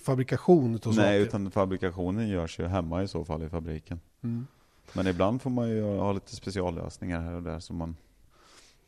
[0.00, 1.20] fabrikation utav Nej, saker.
[1.20, 4.00] utan fabrikationen görs ju hemma i så fall i fabriken.
[4.22, 4.46] Mm.
[4.92, 7.96] Men ibland får man ju ha lite speciallösningar här och där som man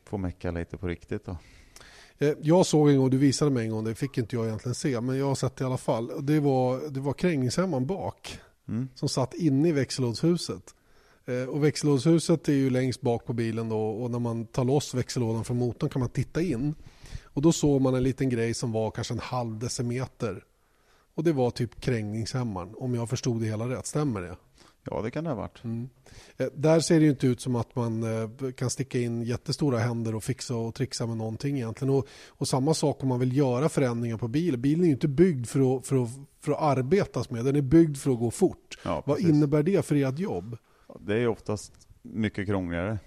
[0.05, 1.37] får mecka lite på riktigt då.
[2.29, 4.75] Eh, Jag såg en gång, du visade mig en gång, det fick inte jag egentligen
[4.75, 6.11] se, men jag har sett det i alla fall.
[6.25, 8.87] Det var, det var krängningshämmaren bak Mm.
[8.95, 10.63] som satt inne i växellådshuset.
[11.25, 14.93] Eh, Och växellådshuset är ju längst bak på bilen då och när man tar loss
[14.93, 16.75] växellådan från motorn kan man titta in.
[17.23, 20.43] Och då såg man en liten grej som var kanske en halv decimeter.
[21.15, 23.85] Och det var typ krängningshämmaren, om jag förstod det hela rätt.
[23.85, 24.35] Stämmer det?
[24.89, 25.61] Ja, det kan det ha varit.
[26.37, 29.79] Eh, Där ser det ju inte ut som att man eh, kan sticka in jättestora
[29.79, 31.93] händer och fixa och trixa med någonting egentligen.
[31.93, 34.57] Och, och samma sak om man vill göra förändringar på bil.
[34.57, 36.09] Bilen är ju inte byggd för att, för, att,
[36.41, 38.77] för att arbetas med, den är byggd för att gå fort.
[38.85, 40.57] Ja, Vad innebär det för ert jobb?
[40.99, 42.99] Det är oftast mycket krångligare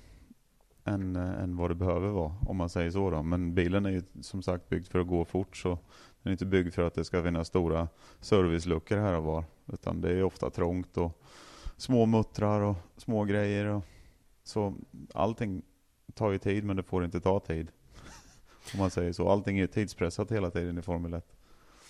[0.84, 3.10] än, eh, än vad det behöver vara, om man säger så.
[3.10, 3.22] Då.
[3.22, 5.78] Men bilen är ju som sagt byggd för att gå fort, så
[6.26, 7.88] den är inte byggd för att det ska finnas stora
[8.20, 9.44] serviceluckor här och var.
[9.72, 11.22] Utan det är ofta trångt och
[11.76, 13.66] små muttrar och små grejer.
[13.66, 13.82] Och,
[14.44, 14.74] så
[15.14, 15.62] allting
[16.14, 17.68] tar ju tid, men det får inte ta tid.
[18.72, 19.28] Om man säger så.
[19.28, 21.24] Allting är ju tidspressat hela tiden i Formel 1.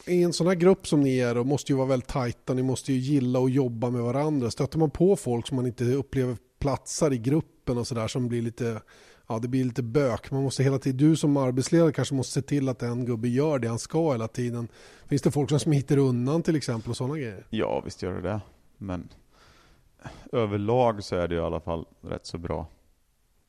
[0.06, 2.62] I en sån här grupp som ni är och måste ju vara väldigt tajta, ni
[2.62, 4.50] måste ju gilla och jobba med varandra.
[4.50, 8.42] Stöter man på folk som man inte upplever platsar i gruppen och sådär som blir
[8.42, 8.82] lite
[9.26, 10.30] ja, det blir lite bök.
[10.30, 13.58] Man måste hela tiden, du som arbetsledare kanske måste se till att en gubbe gör
[13.58, 14.68] det han ska hela tiden.
[15.06, 17.46] Finns det folk som smiter undan till exempel och sådana grejer?
[17.50, 18.40] Ja, visst gör det det.
[18.78, 19.08] Men
[20.32, 22.66] överlag så är det i alla fall rätt så bra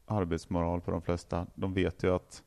[0.06, 1.48] arbetsmoral på de flesta.
[1.56, 2.44] De vet ju att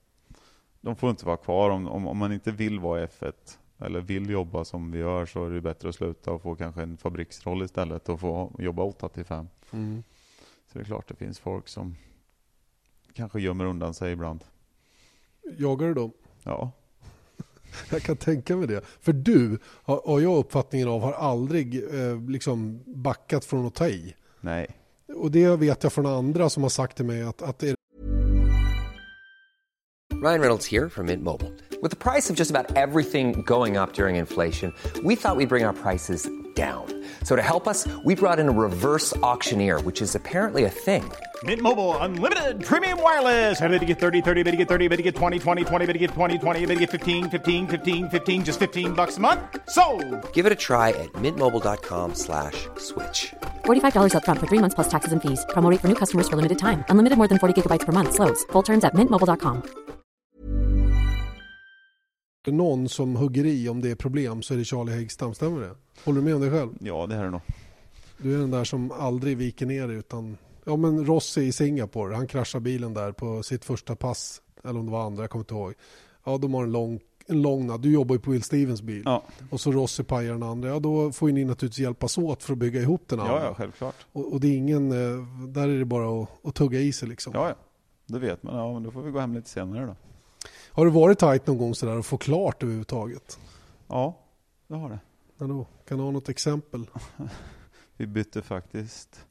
[0.81, 3.33] de får inte vara kvar om, om, om man inte vill vara i F1
[3.79, 6.83] eller vill jobba som vi gör så är det bättre att sluta och få kanske
[6.83, 9.49] en fabriksroll istället och få jobba 8 till 5.
[9.71, 10.03] Mm.
[10.73, 11.97] Så det är klart det finns folk som
[13.15, 14.45] kanske gömmer undan sig ibland.
[15.59, 16.13] Jagar du dem?
[16.45, 16.73] Ja,
[17.91, 18.85] Jag kan tänka mig det.
[19.01, 24.15] För du, har, jag uppfattningen av, har aldrig eh, liksom backat från att ta i.
[24.41, 24.77] nej.
[25.17, 27.75] Och det vet jag från andra som har sagt till mig att, att är
[30.23, 31.51] Ryan Reynolds here from Mint Mobile.
[31.83, 35.65] With the price of just about everything going up during inflation, we thought we'd bring
[35.65, 36.87] our prices down.
[37.23, 41.11] So to help us, we brought in a reverse auctioneer, which is apparently a thing.
[41.43, 43.61] Mint Mobile unlimited premium wireless.
[43.61, 45.87] Ready to get 30, 30, bit to get 30, bit to get 20, 20, 20,
[45.87, 49.17] bit to get 20, 20, bit to get 15, 15, 15, 15 just 15 bucks
[49.17, 49.41] a month.
[49.71, 49.83] So,
[50.35, 53.33] Give it a try at mintmobile.com slash switch.
[53.65, 55.47] $45 upfront for three months plus taxes and fees.
[55.55, 56.85] Promo rate for new customers for limited time.
[56.91, 58.13] Unlimited more than 40 gigabytes per month.
[58.13, 58.45] Slows.
[58.53, 59.63] Full terms at mintmobile.com.
[62.47, 65.35] någon som hugger i om det är problem så är det Charlie Häggstam.
[65.35, 65.75] Stämmer det?
[66.05, 66.71] Håller du med om det själv?
[66.81, 67.41] Ja, det här är nog.
[68.19, 70.37] Du är den där som aldrig viker ner utan...
[70.71, 74.43] Ja men Rossi i Singapore, han kraschade bilen där på sitt första pass.
[74.65, 75.75] Eller om det var andra, jag kommer inte ihåg.
[76.25, 77.81] Ja, de har en lång, en lång.
[77.81, 79.03] Du jobbar ju på Will Stevens bil.
[79.05, 80.69] Ja, Och så Rossi pajar den andra.
[80.69, 83.35] Ja, då får ju ni naturligtvis hjälpas åt för att bygga ihop den andra.
[83.35, 83.95] ja, ja självklart.
[84.13, 84.93] Och, och det är ingen...
[84.93, 87.33] eh, Där är det bara att, att tugga i sig liksom.
[87.37, 87.55] Ja, ja.
[88.07, 88.57] Det vet man.
[88.57, 89.97] Ja, men då får vi gå hem lite senare då.
[90.73, 93.39] Har det varit tajt någon gång sådär att få klart överhuvudtaget?
[93.89, 94.19] Ja,
[94.69, 94.99] det har det.
[95.39, 96.87] Ja, då, kan du ha något exempel?
[97.97, 99.27] Vi bytte faktiskt,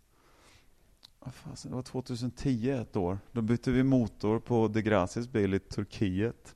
[1.64, 3.20] det var 2010 ett år.
[3.32, 6.56] Då bytte vi motor på De Gracis bil i Turkiet.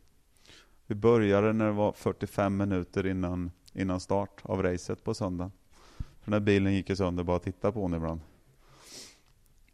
[0.88, 5.52] Vi började när det var 45 minuter innan, innan start av racet på söndagen.
[5.97, 8.21] För den här bilen gick ju sönder bara att titta på den ibland.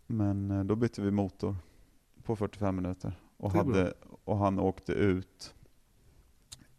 [0.08, 1.56] Men eh, då bytte vi motor
[2.24, 3.14] på 45 minuter.
[3.38, 5.54] Och, hade, och han åkte ut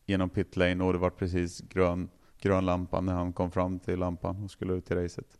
[0.07, 3.99] genom pit lane och det var precis grön, grön lampa när han kom fram till
[3.99, 5.39] lampan och skulle ut i racet.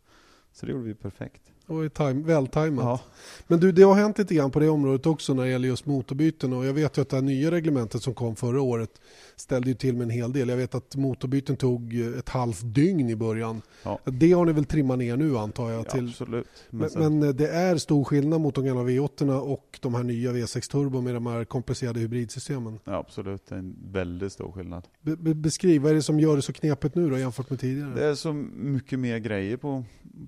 [0.51, 2.85] Så det gjorde vi perfekt var ju time, vältajmat.
[2.85, 2.99] Ja.
[3.47, 5.85] Men du, det har hänt lite grann på det området också när det gäller just
[5.85, 8.89] motorbyten och jag vet ju att det här nya reglementet som kom förra året
[9.35, 10.49] ställde ju till med en hel del.
[10.49, 13.61] Jag vet att motorbyten tog ett halvt dygn i början.
[13.83, 13.99] Ja.
[14.05, 15.89] Det har ni väl trimmat ner nu antar jag?
[15.89, 16.03] Till...
[16.03, 16.47] Ja, absolut.
[16.69, 20.03] Men, men, men, eh, det är stor skillnad mot de gamla V8 och de här
[20.03, 22.79] nya V6 Turbo med de här komplicerade hybridsystemen.
[22.83, 24.87] Ja, absolut, det är en väldigt stor skillnad.
[25.01, 27.93] Be beskriv, vad är det som gör det så knepigt nu då jämfört med tidigare?
[27.95, 29.83] Det är så mycket mer grejer på,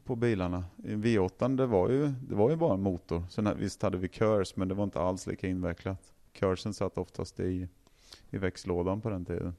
[0.06, 0.64] på bilarna.
[0.78, 3.24] V8 det var ju, det var ju bara en motor.
[3.30, 6.14] Sen visst hade vi körs, men det var inte alls lika invecklat.
[6.34, 7.68] Körsen satt oftast i,
[8.30, 9.56] i växellådan på den tiden.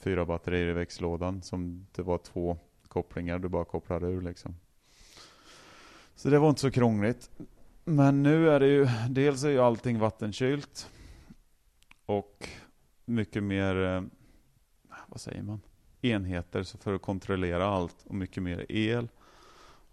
[0.00, 4.56] Fyra batterier i växellådan som det var två kopplingar du bara kopplade ur liksom.
[6.14, 7.30] Så det var inte så krångligt.
[7.84, 10.90] Men nu är det ju, dels är ju allting vattenkylt.
[12.06, 12.48] Och
[13.04, 14.02] mycket mer, eh,
[15.06, 15.60] vad säger man,
[16.00, 19.08] enheter för att kontrollera allt och mycket mer el.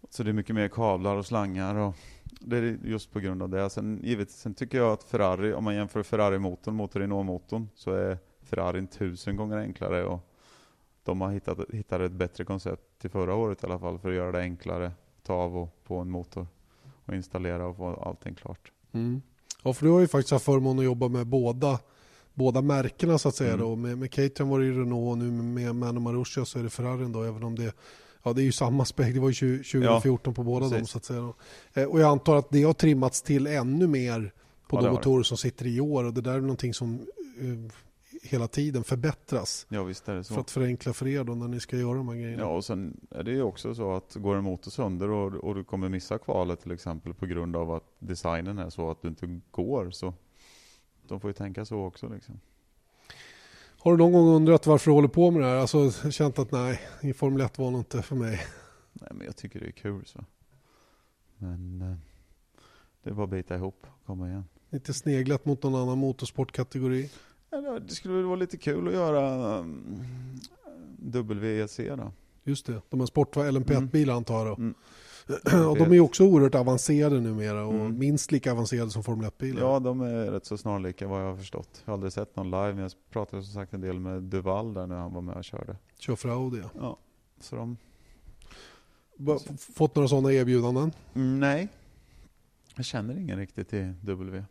[0.09, 1.95] Så det är mycket mer kablar och slangar och
[2.39, 3.69] det är just på grund av det.
[3.69, 8.17] Sen, givetvis, sen tycker jag att Ferrari, om man jämför Ferrari-motorn mot Renault-motorn så är
[8.43, 10.19] Ferrarin tusen gånger enklare och
[11.03, 14.15] de har hittat, hittat ett bättre koncept till förra året i alla fall för att
[14.15, 16.47] göra det enklare att ta av och på en motor
[17.05, 18.71] och installera och få allting klart.
[18.91, 19.21] Mm.
[19.63, 21.79] Ja, för du har ju faktiskt haft förmånen att jobba med båda,
[22.33, 23.53] båda märkena så att säga.
[23.53, 23.65] Mm.
[23.65, 23.75] Då.
[23.75, 26.69] Med, med Caterham var det ju Renault och nu med Mano Marussia så är det
[26.69, 27.75] Ferrari då, även om det
[28.23, 29.13] Ja, det är ju samma spec.
[29.13, 31.33] Det var ju 20, 2014 på båda dem så att säga.
[31.73, 34.33] Eh, Och jag antar att det har trimmats till ännu mer
[34.67, 36.93] på Ja, de motorer som sitter i år och det där är någonting som
[37.39, 37.71] eh,
[38.23, 40.33] hela tiden förbättras Ja visst är det så.
[40.33, 42.43] för att förenkla för er då när ni ska göra de här grejerna.
[42.43, 45.55] Ja, och sen är det ju också så att går en motor sönder och, och
[45.55, 49.07] du kommer missa kvalet till exempel på grund av att designen är så att du
[49.07, 50.13] inte går så
[51.07, 52.39] de får ju tänka så också liksom.
[53.83, 55.55] Har du någon gång undrat varför du håller på med det här?
[55.55, 58.41] Alltså känt att nej, i Formel 1 var nog inte för mig.
[58.93, 60.25] Nej men jag tycker det är kul så.
[61.37, 61.95] Men eh,
[63.03, 64.45] det är bara att bita ihop och komma igen.
[64.71, 67.09] Inte sneglat mot någon annan motorsportkategori.
[67.49, 70.41] Ja, det skulle väl vara lite kul att göra um,
[71.03, 72.11] WEC då.
[72.43, 74.53] Just det, de här sport LMP1-bilar antar jag då.
[74.53, 74.73] Mm.
[75.69, 77.99] Och de är också oerhört avancerade numera och Mm.
[77.99, 79.61] minst lika avancerade som Formel 1-bilar.
[79.61, 81.69] Ja, de är rätt så snarlika vad jag har förstått.
[81.85, 84.73] Jag har aldrig sett någon live, men jag pratade som sagt en del med Duval
[84.73, 85.75] där när han var med och körde.
[85.99, 86.61] Kör för Audi.
[86.79, 86.97] ja.
[87.39, 87.77] Så de
[89.57, 90.91] Fått några sådana erbjudanden?
[91.13, 91.67] Mm, nej.
[92.75, 94.43] Jag känner ingen riktigt till W.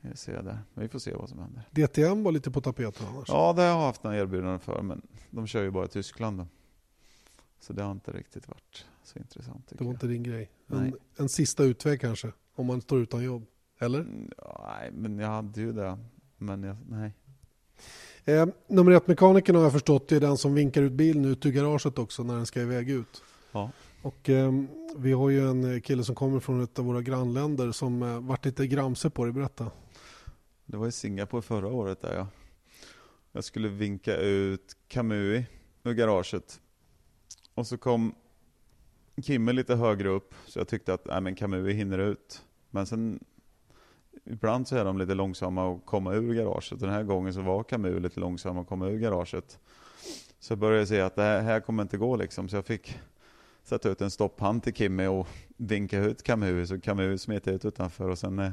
[0.00, 0.58] Jag ser där.
[0.74, 1.62] Vi får se vad som händer.
[1.70, 3.28] DTM var lite på tapeten annars.
[3.28, 6.38] Ja, det har jag haft några erbjudanden för, men de kör ju bara i Tyskland.
[6.38, 6.46] Då.
[7.60, 9.68] Så det har inte riktigt varit så intressant.
[9.68, 9.94] det var jag.
[9.94, 10.50] inte din grej.
[10.66, 13.46] En, en sista utväg kanske, om man står utan jobb.
[13.78, 14.00] Eller?
[14.00, 15.98] Mm, ja, Nej, men jag hade ju det.
[16.38, 17.12] Men jag, nej.
[18.24, 21.98] Eh, nummer ett-mekanikern har jag förstått är den som vinkar ut bilen ut ur garaget
[21.98, 23.22] också när den ska iväg ut.
[23.52, 23.70] Ja.
[24.02, 24.52] Och eh,
[24.96, 28.44] vi har ju en kille som kommer från ett av våra grannländer som eh, varit
[28.44, 29.32] lite gramse på det.
[29.32, 29.70] Berätta.
[30.66, 32.26] Det var i Singapore förra året där jag,
[33.32, 35.46] jag skulle vinka ut Kamui
[35.84, 36.60] ur garaget.
[37.54, 38.14] Och så kom
[39.22, 42.42] Kimme lite högre upp, så jag tyckte att nej, men Kamui hinner ut.
[42.70, 43.24] Men sen
[44.24, 46.80] ibland så är de lite långsamma att komma ur garaget.
[46.80, 49.58] Den här gången så var Kamui lite långsam att komma ur garaget.
[50.38, 52.98] Så jag började se att det här, här kommer inte gå liksom, så jag fick
[53.62, 58.08] sätta ut en stopphand till Kimmy och vinka ut Kamui, så Kamui smet ut utanför
[58.08, 58.52] och sen när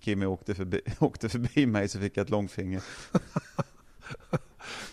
[0.00, 2.84] Kimmy åkte förbi, åkte förbi mig så fick jag ett långfinger.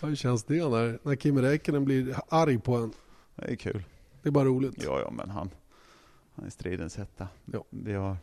[0.02, 2.92] Hur känns det när, när Kim Räikkönen blir arg på en?
[3.36, 3.82] Det är kul.
[4.26, 4.82] Det är bara roligt.
[4.84, 5.50] Ja, ja, men han,
[6.34, 7.28] han är stridens hetta.
[7.44, 7.64] Ja.
[7.70, 8.16] Vi, har,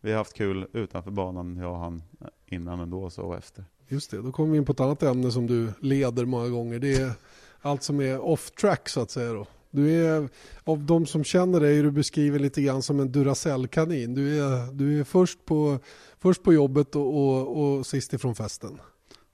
[0.00, 2.02] vi har haft kul utanför banan, jag och han,
[2.46, 3.64] innan ändå så och efter.
[3.86, 6.78] Just det, då kommer vi in på ett annat ämne som du leder många gånger.
[6.78, 7.12] Det är
[7.60, 9.46] allt som är off track så att säga då.
[9.70, 10.28] Du är,
[10.64, 14.14] av de som känner dig du beskriven lite grann som en Duracell-kanin.
[14.14, 15.78] Du är, du är först, på,
[16.18, 18.80] först på jobbet och, och, och sist ifrån festen.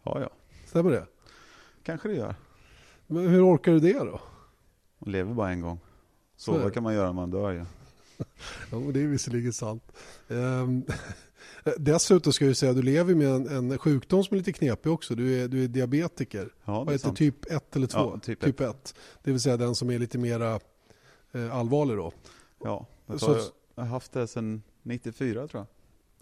[0.02, 0.30] Ja, ja,
[0.66, 1.06] Stämmer det?
[1.82, 2.34] kanske det gör.
[3.06, 4.20] Men hur orkar du det då?
[4.98, 5.80] Man lever bara en gång.
[6.44, 7.64] Sova kan man göra när man dör ju.
[8.70, 9.92] Ja, men det är visserligen sant.
[10.28, 10.82] Ehm,
[11.78, 14.92] dessutom ska jag säga att du lever med en, en sjukdom som är lite knepig
[14.92, 15.14] också.
[15.14, 16.52] Du är, du är diabetiker.
[16.64, 17.98] Ja, Vad heter typ 1 eller 2?
[17.98, 18.60] Ja, typ ett.
[18.60, 18.94] 1.
[19.22, 20.60] Det vill säga den som är lite mera
[21.32, 22.12] eh, allvarlig då.
[22.64, 23.38] Ja, jag, Så-
[23.74, 25.66] jag har haft det sedan 94 tror jag.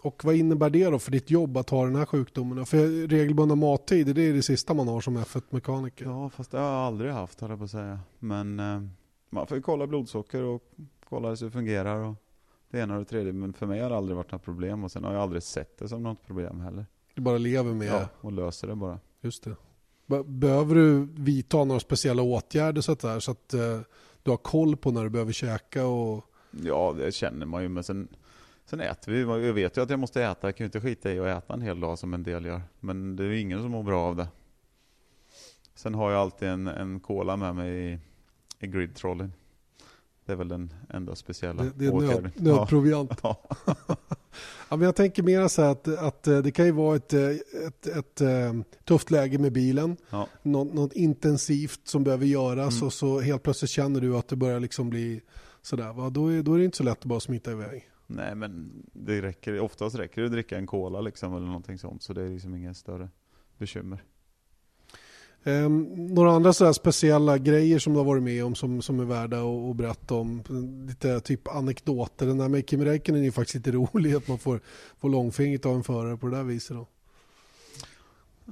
[0.05, 2.65] Och vad innebär det då för ditt jobb att ha den här sjukdomen?
[2.65, 6.05] För regelbundna mattider, det är det sista man har som F1-mekaniker.
[6.05, 7.99] Ja, fast det har jag aldrig haft höll jag på att säga.
[8.19, 8.81] Men eh,
[9.33, 10.63] man får ju kolla blodsocker och
[11.09, 11.97] kolla hur det fungerar.
[11.99, 12.15] Och
[12.69, 13.33] det ena och det tredje.
[13.33, 14.83] Men för mig har det aldrig varit något problem.
[14.83, 16.85] Och sen har jag aldrig sett det som något problem heller.
[17.13, 18.99] Du bara lever med, Ja, och löser det bara.
[19.21, 19.55] just det.
[20.05, 23.79] Be- Behöver du vidta några speciella åtgärder så att, där, så att eh,
[24.23, 26.25] du har koll på när du behöver käka och
[26.63, 27.69] Ja, det känner man ju.
[27.69, 28.07] Men sen,
[28.65, 29.21] sen äter vi.
[29.45, 30.47] Jag vet ju att jag måste äta.
[30.47, 32.61] Jag kan ju inte skita i att äta en hel dag som en del gör.
[32.79, 34.27] Men det är ju ingen som mår bra av det.
[35.75, 37.99] Sen har jag alltid en, en cola med mig i
[38.67, 39.33] gridtrollen.
[40.25, 42.31] Det är väl den enda speciella det, det är åtgärden.
[42.35, 43.11] nöd, nödproviant.
[43.23, 43.41] Ja.
[44.69, 47.13] Ja, men jag tänker mer så här att, att eh, det kan ju vara ett,
[47.13, 47.29] eh,
[47.67, 49.97] ett, ett, eh, tufft läge med bilen.
[50.09, 50.27] Ja.
[50.41, 52.85] Något, något intensivt som behöver göras Mm.
[52.85, 55.21] och så helt plötsligt känner du att det börjar liksom bli
[55.61, 55.93] sådär.
[55.93, 56.09] Va?
[56.09, 57.89] Då, är, då är det inte så lätt att bara smita iväg.
[58.07, 62.03] Nej, men det räcker, oftast räcker det att dricka en cola liksom, eller någonting sånt.
[62.03, 63.09] Så det är liksom inga större
[63.57, 64.03] bekymmer.
[65.43, 69.05] Ehm, några andra sådär speciella grejer som du har varit med om som, som är
[69.05, 70.43] värda att, att berätta om?
[70.87, 72.25] Lite typ anekdoter.
[72.25, 74.61] Den där med Kim Räikkönen är ju faktiskt lite rolig att man får,
[74.99, 76.77] får långfingret av en förare på det där viset.
[76.77, 76.87] Då.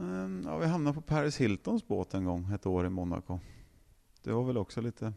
[0.02, 3.40] Ehm, Ja, vi hamnade på Paris Hiltons båt en gång, ett år i Monaco.
[4.24, 5.14] Det var väl också lite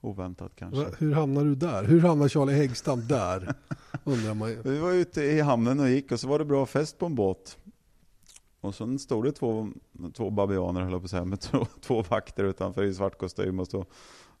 [0.00, 0.86] oväntat kanske.
[0.98, 1.84] Hur hamnar du där?
[1.84, 3.54] Hur hamnar Charlie Häggstam där?
[4.04, 4.62] Undrar man ju.
[4.64, 7.14] Vi var ute i hamnen och gick och så var det bra fest på en
[7.14, 7.58] båt.
[8.62, 9.68] Och sen stod det två,
[10.14, 13.60] två babianer höll jag på att säga, med två, två vakter utanför i svart kostym
[13.60, 13.86] och så,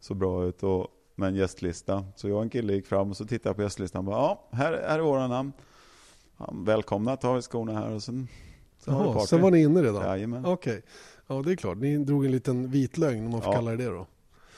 [0.00, 2.04] så bra ut och med en gästlista.
[2.16, 4.16] Så jag och en kille gick fram och så tittade jag på gästlistan och bara,
[4.16, 5.52] ja, här, här är våra namn.
[6.38, 8.28] Ja, välkomna, ta vi skorna här och sen,
[8.78, 9.26] sen var det party.
[9.26, 10.02] sen var ni inne redan?
[10.02, 10.46] Jajamän.
[10.46, 10.82] Okej.
[11.26, 11.78] Ja, det är klart.
[11.78, 13.56] Ni drog en liten vit lögn om man får Ja.
[13.58, 14.06] kalla det det då.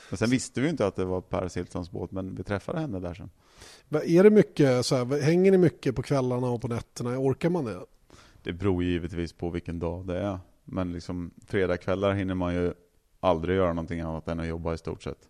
[0.09, 2.99] Men sen visste vi inte att det var Paris Hiltons båt, men vi träffade henne
[2.99, 3.29] där sen.
[4.03, 7.17] Är det mycket, så här, hänger ni mycket på kvällarna och på nätterna?
[7.19, 7.79] Orkar man det?
[8.45, 10.39] Det beror givetvis på vilken dag det är.
[10.63, 12.73] Men liksom fredagkvällar hinner man ju
[13.19, 15.29] aldrig göra någonting annat än att jobba i stort sett.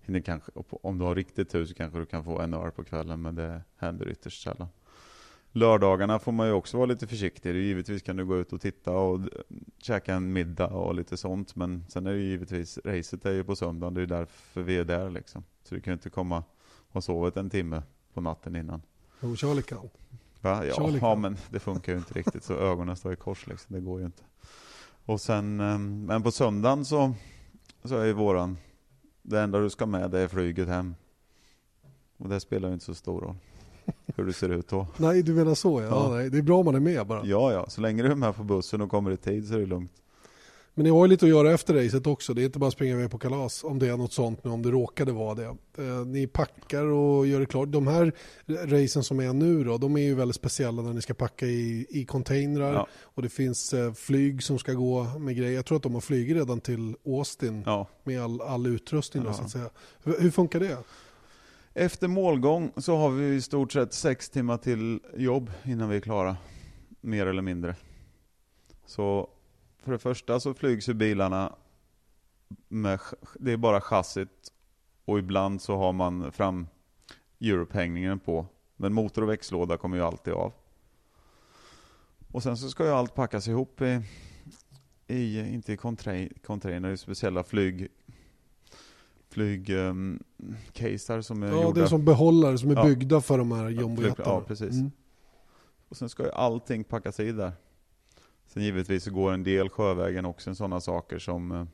[0.00, 2.84] Hinner kanske, om du har riktigt tur så kanske du kan få en öl på
[2.84, 4.68] kvällen, men det händer ytterst sällan.
[5.52, 7.54] Lördagarna får man ju också vara lite försiktig.
[7.54, 9.20] Givetvis kan du gå ut och titta och
[9.78, 11.56] käka en middag och lite sånt.
[11.56, 14.76] Men sen är det ju givetvis, racet är ju på söndagen, det är därför vi
[14.76, 15.44] är där liksom.
[15.62, 16.44] Så du kan ju inte komma
[16.90, 17.82] och sovit en timme
[18.14, 18.82] på natten innan.
[19.20, 19.88] Jo, Charlie kan.
[20.42, 20.66] Va?
[20.66, 23.76] Ja, ja, men det funkar ju inte riktigt så ögonen står i kors liksom.
[23.76, 24.22] Det går ju inte.
[25.04, 27.12] Och sen, ehm, men på söndagen så,
[27.84, 28.56] så är ju våran,
[29.22, 30.94] det enda du ska med det är flyget hem.
[32.16, 33.36] Och det spelar ju inte så stor roll.
[34.16, 34.86] Hur du ser ut då.
[34.96, 35.86] Nej, du menar så ja.
[35.86, 36.14] ja Ja.
[36.14, 37.24] nej, det är bra om man är med bara.
[37.24, 39.58] Ja, ja, så länge du är med på bussen och kommer i tid så är
[39.58, 40.01] det lugnt.
[40.74, 42.34] Men ni har ju lite att göra efter racet också.
[42.34, 44.50] Det är inte bara att springa iväg på kalas om det är något sånt nu,
[44.50, 45.44] om det råkade vara det.
[45.78, 47.68] Eh, ni packar och gör det klart.
[47.72, 48.12] De här
[48.46, 51.86] racen som är nu då, de är ju väldigt speciella när ni ska packa i,
[51.90, 52.86] i containrar Ja.
[53.02, 55.52] och det finns eh, flyg som ska gå med grejer.
[55.52, 57.88] Jag tror att de har flugit redan till Austin Ja.
[58.04, 59.34] med all, all utrustning då, Ja.
[59.34, 59.70] så att säga.
[60.04, 60.78] Hur, hur funkar det?
[61.74, 66.00] Efter målgång så har vi i stort sett sex timmar till jobb innan vi är
[66.00, 66.36] klara.
[67.00, 67.76] Mer eller mindre.
[68.86, 69.28] Så
[69.82, 71.54] för det första så flygs ju bilarna
[72.68, 73.00] med,
[73.38, 74.52] det är bara chassit
[75.04, 76.66] och ibland så har man fram
[77.40, 78.46] Europe-hängningen på.
[78.76, 80.52] Men motor och växellåda kommer ju alltid av.
[82.32, 84.00] Och sen så ska ju allt packas ihop i,
[85.06, 87.88] i inte i contra- container, i speciella flyg
[89.28, 90.22] flyg um,
[90.72, 92.84] casear som är Ja, gjorda det är som behållare som är Ja.
[92.84, 94.28] byggda för de här Ja, jumbojettarna.
[94.30, 94.72] ja, precis.
[94.74, 94.90] Mm.
[95.88, 97.52] Och sen ska ju allting packas i där.
[98.54, 101.64] Sen givetvis så går en del sjövägen också, en sådana saker som eh,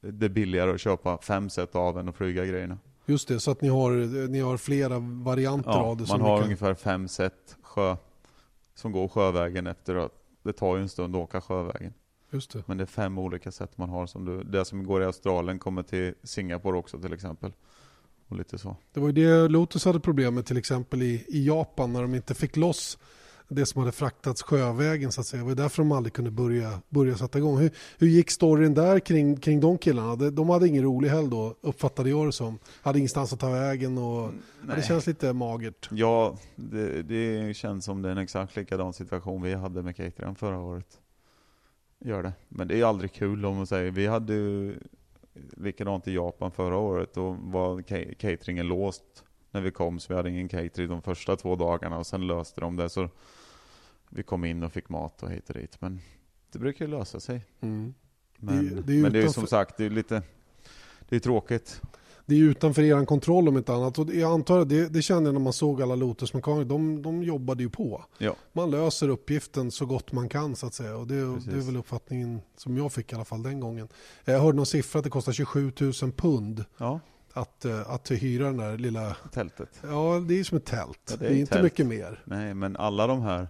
[0.00, 2.78] det är billigare att köpa fem set av än att flyga grejerna.
[3.06, 3.90] Just det, så att ni har,
[4.28, 6.08] ni har flera varianter Ja, av det.
[6.08, 7.96] man har kan- ungefär fem set sjö
[8.74, 10.12] som går sjövägen efter att
[10.42, 11.92] det tar ju en stund att åka sjövägen.
[12.30, 12.62] Just det.
[12.66, 14.06] Men det är fem olika sätt man har.
[14.06, 17.52] Som du, det som går i Australien kommer till Singapore också till exempel.
[18.28, 18.76] Och lite så.
[18.92, 22.14] Det var ju det Lotus hade problem med till exempel i, i Japan när de
[22.14, 22.98] inte fick loss
[23.48, 25.42] det som hade fraktats sjövägen så att säga.
[25.42, 27.58] Det var därför de aldrig kunde börja, börja sätta igång.
[27.58, 30.16] Hur, hur gick storyn där kring, kring de killarna?
[30.16, 32.58] De, de hade ingen rolig helg då, uppfattade jag det som.
[32.82, 34.30] Hade ingenstans att ta vägen och
[34.68, 35.88] ja, det känns lite magert.
[35.90, 40.34] Ja, det, det känns som det är en exakt likadan situation vi hade med caterern
[40.34, 41.00] förra året.
[42.04, 42.32] Gör det.
[42.48, 43.90] Men det är aldrig kul om man säger.
[43.90, 44.74] Vi hade ju
[45.56, 47.14] likadant i Japan förra året.
[47.14, 49.02] Då var ca- cateringen låst
[49.50, 49.98] när vi kom.
[50.00, 51.98] Så vi hade ingen catering de första två dagarna.
[51.98, 52.88] Och sen löste de det.
[52.88, 53.08] Så
[54.10, 55.80] vi kom in och fick mat och hit och dit.
[55.80, 56.00] Men
[56.52, 57.44] det brukar ju lösa sig.
[57.60, 57.94] Mm.
[58.38, 60.22] Men Det- det, det är men det är ju utanför- som sagt, det är lite
[61.08, 61.80] det är tråkigt.
[62.28, 63.98] Det är utanför er kontroll om inte annat.
[63.98, 66.64] Och jag antar att det, det kände jag när man såg alla Lotus-mekaniker.
[66.68, 68.04] De, de jobbade ju på.
[68.18, 68.36] Ja.
[68.52, 70.96] Man löser uppgiften så gott man kan så att säga.
[70.96, 73.88] Och det, det är väl uppfattningen som jag fick i alla fall den gången.
[74.24, 77.00] Jag hörde någon siffra att det kostar 27 000 pund Ja,
[77.32, 79.16] att, eh, att hyra den där lilla...
[79.32, 79.80] tältet.
[79.82, 80.98] Ja, det är som ett tält.
[81.10, 81.64] Ja, det är, inte tält.
[81.64, 82.22] mycket mer.
[82.24, 83.48] Nej, men alla de här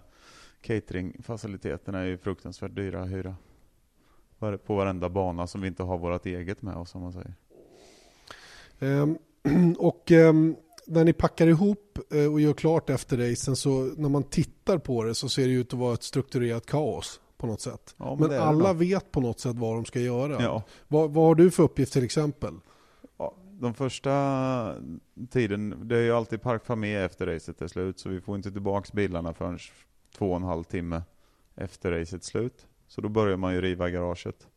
[0.67, 3.35] cateringfaciliteterna är ju fruktansvärt dyra att hyra.
[4.39, 7.33] På varenda bana som vi inte har vårt eget med oss, som man säger.
[8.79, 9.17] Ehm,
[9.77, 10.55] och ehm,
[10.87, 15.03] när ni packar ihop eh, och gör klart efter racen så när man tittar på
[15.03, 17.95] det så ser det ut att vara ett strukturerat kaos på något sätt.
[17.97, 20.43] Ja, men men alla vet på något sätt vad de ska göra.
[20.43, 20.63] Ja.
[20.87, 22.53] Vad, vad har du för uppgift till exempel?
[23.17, 23.35] ja.
[23.59, 24.75] De första
[25.29, 28.51] tiden, det är ju alltid park med efter racet är slut, så vi får inte
[28.51, 29.59] tillbaks bilarna förrän
[30.17, 31.01] två och en halv timme
[31.55, 32.67] efter racet slut.
[32.87, 34.47] Så då börjar man ju riva garaget.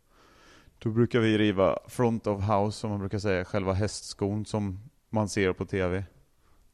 [0.78, 4.80] Då brukar vi riva front of house, som man brukar säga, själva hästskon som
[5.10, 6.04] man ser på TV.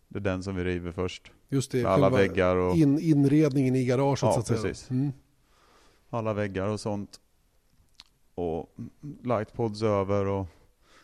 [0.08, 1.32] Det är den som vi river först.
[1.48, 4.62] Just det, alla väggar och in, inredningen i garaget Ja, så att säga.
[4.62, 4.90] precis.
[4.90, 5.12] Mm.
[6.10, 7.20] alla väggar och sånt.
[8.34, 8.76] Och
[9.22, 10.46] lightpods över och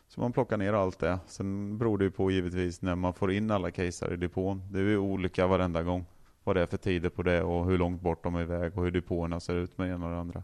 [0.08, 1.18] så man plockar ner allt det.
[1.26, 4.62] Sen beror det ju på givetvis när man får in alla casear i depån.
[4.70, 6.04] Det är ju olika varenda gång.
[6.44, 8.84] Vad det är för tider på det och hur långt bort de är iväg och
[8.84, 10.42] hur depåerna ser ut med det ena och det andra.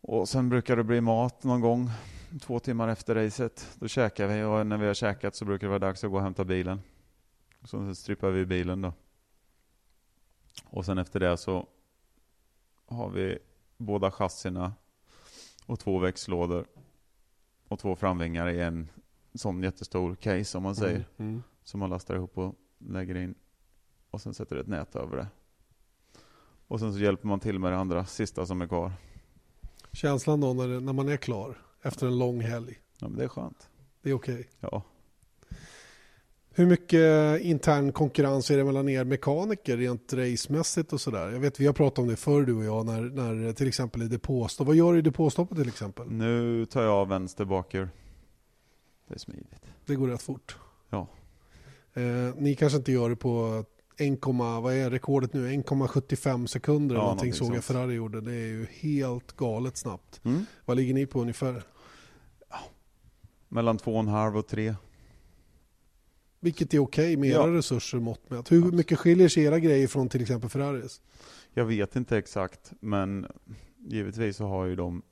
[0.00, 1.90] Och sen brukar det bli mat någon gång,
[2.40, 3.76] två timmar efter racet.
[3.80, 6.16] Då käkar vi och när vi har käkat så brukar det vara dags att gå
[6.16, 6.80] och hämta bilen.
[7.64, 8.92] Så strippar vi bilen då.
[10.64, 11.66] Och sen efter det så
[12.86, 13.38] har vi
[13.76, 14.72] båda chassina
[15.66, 16.66] och två växellådor
[17.68, 18.88] och två framvingar i en
[19.34, 20.96] sån jättestor case om man säger.
[20.96, 21.30] Mm.
[21.30, 21.42] Mm.
[21.64, 23.34] Som man lastar ihop och lägger in.
[24.10, 25.26] Och sen sätter ett nät över det.
[26.68, 28.92] Och sen så hjälper man till med det andra, sista som är kvar.
[29.92, 32.78] Känslan då när, det- när man är klar efter en lång helg.
[32.98, 33.68] Ja, men det är skönt.
[34.02, 34.48] Det är okej.
[34.60, 34.82] Ja.
[36.50, 41.30] Hur mycket intern konkurrens är det mellan er mekaniker rent racemässigt och sådär?
[41.30, 44.02] Jag vet vi har pratat om det förr du och jag när, när till exempel
[44.02, 44.66] i depåstopp.
[44.66, 46.10] Vad gör du i depåstoppet till exempel?
[46.10, 47.88] Nu tar jag av vänster bakhjul.
[49.08, 49.62] Det är smidigt.
[49.86, 50.56] Det går rätt fort.
[50.90, 51.06] Ja.
[51.94, 53.64] Eh, ni kanske inte gör det på
[53.98, 54.18] 1,
[54.62, 55.48] vad är rekordet nu?
[55.48, 57.64] 1,75 sekunder Ja, någonting såg jag.
[57.64, 58.20] Ferrari gjorde.
[58.20, 60.20] Det är ju helt galet snabbt.
[60.24, 60.44] Mm.
[60.64, 61.62] Vad ligger ni på ungefär?
[63.48, 64.74] Mellan två och en halv och tre.
[66.40, 67.44] Vilket är okej med Ja.
[67.44, 68.52] era resurser mått mätt.
[68.52, 71.00] Hur mycket skiljer sig era grejer från till exempel Ferraris?
[71.54, 73.26] Jag vet inte exakt, men
[73.78, 75.02] givetvis så har ju de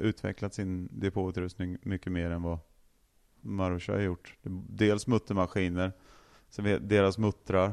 [0.00, 2.58] utvecklat sin depåutrustning mycket mer än vad
[3.40, 4.36] Marussia har gjort.
[4.68, 5.92] Dels muttermaskiner,
[6.48, 7.72] sen deras muttrar,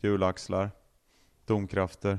[0.00, 0.70] hjulaxlar,
[1.46, 2.18] domkrafter.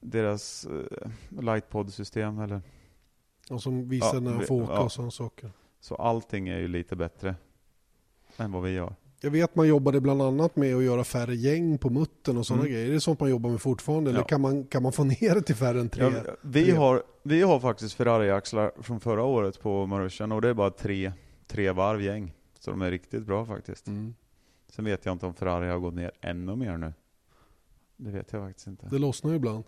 [0.00, 1.10] deras eh,
[1.42, 2.38] lightpod-system.
[2.38, 2.60] Eller,
[3.50, 4.80] Och som visar Ja, när vi- får åka ja.
[4.80, 5.50] och sådana saker.
[5.80, 7.34] så allting är ju lite bättre
[8.36, 8.94] än vad vi gör.
[9.20, 12.62] Jag vet man jobbade bland annat med att göra färre gäng på muttern och sådana
[12.62, 12.72] Mm.
[12.72, 12.88] grejer.
[12.88, 14.10] Är det sånt man jobbar med fortfarande?
[14.10, 14.26] Eller Ja.
[14.26, 16.04] kan man, kan man få ner det till färre än tre?
[16.04, 16.74] Ja, vi, tre.
[16.74, 21.12] har, vi har faktiskt Ferrari-axlar från förra året på Marushan och det är bara tre,
[21.46, 22.32] tre varv gäng.
[22.58, 23.86] Så de är riktigt bra faktiskt.
[23.86, 24.14] Mm.
[24.68, 26.92] Sen vet jag inte om Ferrari har gått ner ännu mer nu.
[27.96, 28.86] Det vet jag faktiskt inte.
[28.90, 29.64] Det lossnar ju ibland.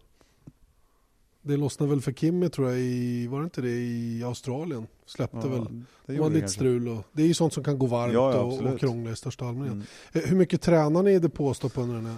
[1.43, 4.87] Det lossnade väl för Kimmy tror jag i, var det inte det i Australien?
[5.07, 5.83] Släppte Ja, väl.
[6.07, 6.55] det var lite kanske.
[6.57, 9.11] strul och det är ju sånt som kan gå varmt Ja, ja, och, och krångla
[9.11, 9.73] i största allmänhet.
[9.73, 9.85] Mm.
[10.13, 12.17] Eh, Hur mycket tränar ni i depåstopp under den här?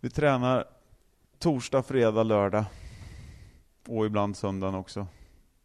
[0.00, 0.64] Vi tränar
[1.38, 2.64] torsdag, fredag, lördag.
[3.88, 5.06] Och ibland söndagen också.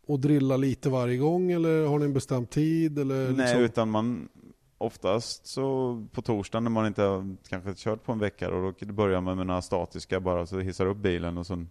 [0.08, 3.00] Och drilla lite varje gång eller har ni en bestämd tid?
[3.00, 3.62] Eller Nej, liksom?
[3.62, 4.30] utan man
[4.78, 8.94] oftast så på torsdagen när man inte har kanske kört på en vecka och då
[8.94, 11.70] börjar man med några statiska bara så hissar upp bilen och sen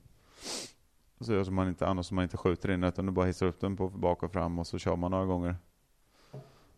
[1.21, 3.61] så gör så man inte annars man inte skjuter in utan du bara hissar upp
[3.61, 5.57] den på bak och fram och så kör man några gånger.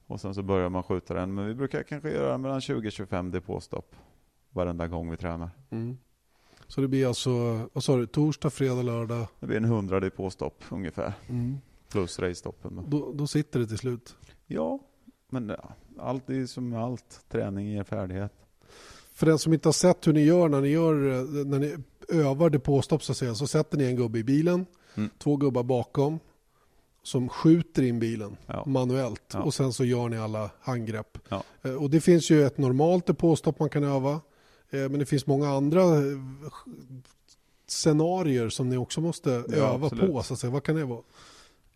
[0.07, 1.35] Och sen så börjar man skjuta den.
[1.35, 3.97] Men vi brukar kanske göra mellan 20-25 depåstopp
[4.51, 5.51] varenda gång vi tränar.
[5.71, 5.99] Mm.
[6.67, 7.31] Så det blir alltså,
[7.73, 9.27] vad sa du, torsdag, fredag, lördag?
[9.41, 11.13] Det blir en 100 depåstopp ungefär.
[11.29, 11.59] Mm.
[11.89, 12.83] Plus racestoppen då.
[12.87, 14.17] Då, då sitter det till slut.
[14.47, 14.79] Ja,
[15.31, 17.21] men ja, allt är som allt.
[17.29, 18.33] Träning ger färdighet.
[19.13, 20.95] För den som inte har sett hur ni gör när ni, gör,
[21.45, 21.77] när ni
[22.09, 25.11] övar depåstopp så att säga, så sätter ni en gubbe i bilen, Mm.
[25.19, 26.19] två gubbar bakom
[27.03, 28.65] som skjuter in bilen Ja.
[28.67, 29.41] manuellt Ja.
[29.43, 31.19] och sen så gör ni alla handgrepp.
[31.29, 31.43] Ja.
[31.63, 34.13] Eh, Och det finns ju ett normalt depåstopp man kan öva,
[34.71, 36.19] eh, men det finns många andra eh,
[37.67, 40.23] scenarier som ni också måste öva på.
[40.23, 40.51] Så att säga.
[40.51, 41.03] Vad kan det vara?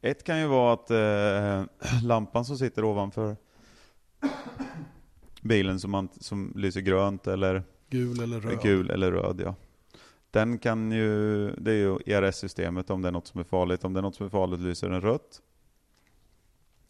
[0.05, 3.37] Ett kan ju vara att eh, lampan som sitter ovanför
[5.43, 8.63] bilen som, man, som lyser grönt eller Gul eller röd?
[8.63, 9.41] gul eller röd.
[9.45, 9.55] Ja.
[10.31, 13.85] Den kan ju, det är ju ERS-systemet om det är något som är farligt.
[13.85, 15.43] Om det är något som är farligt lyser den rött.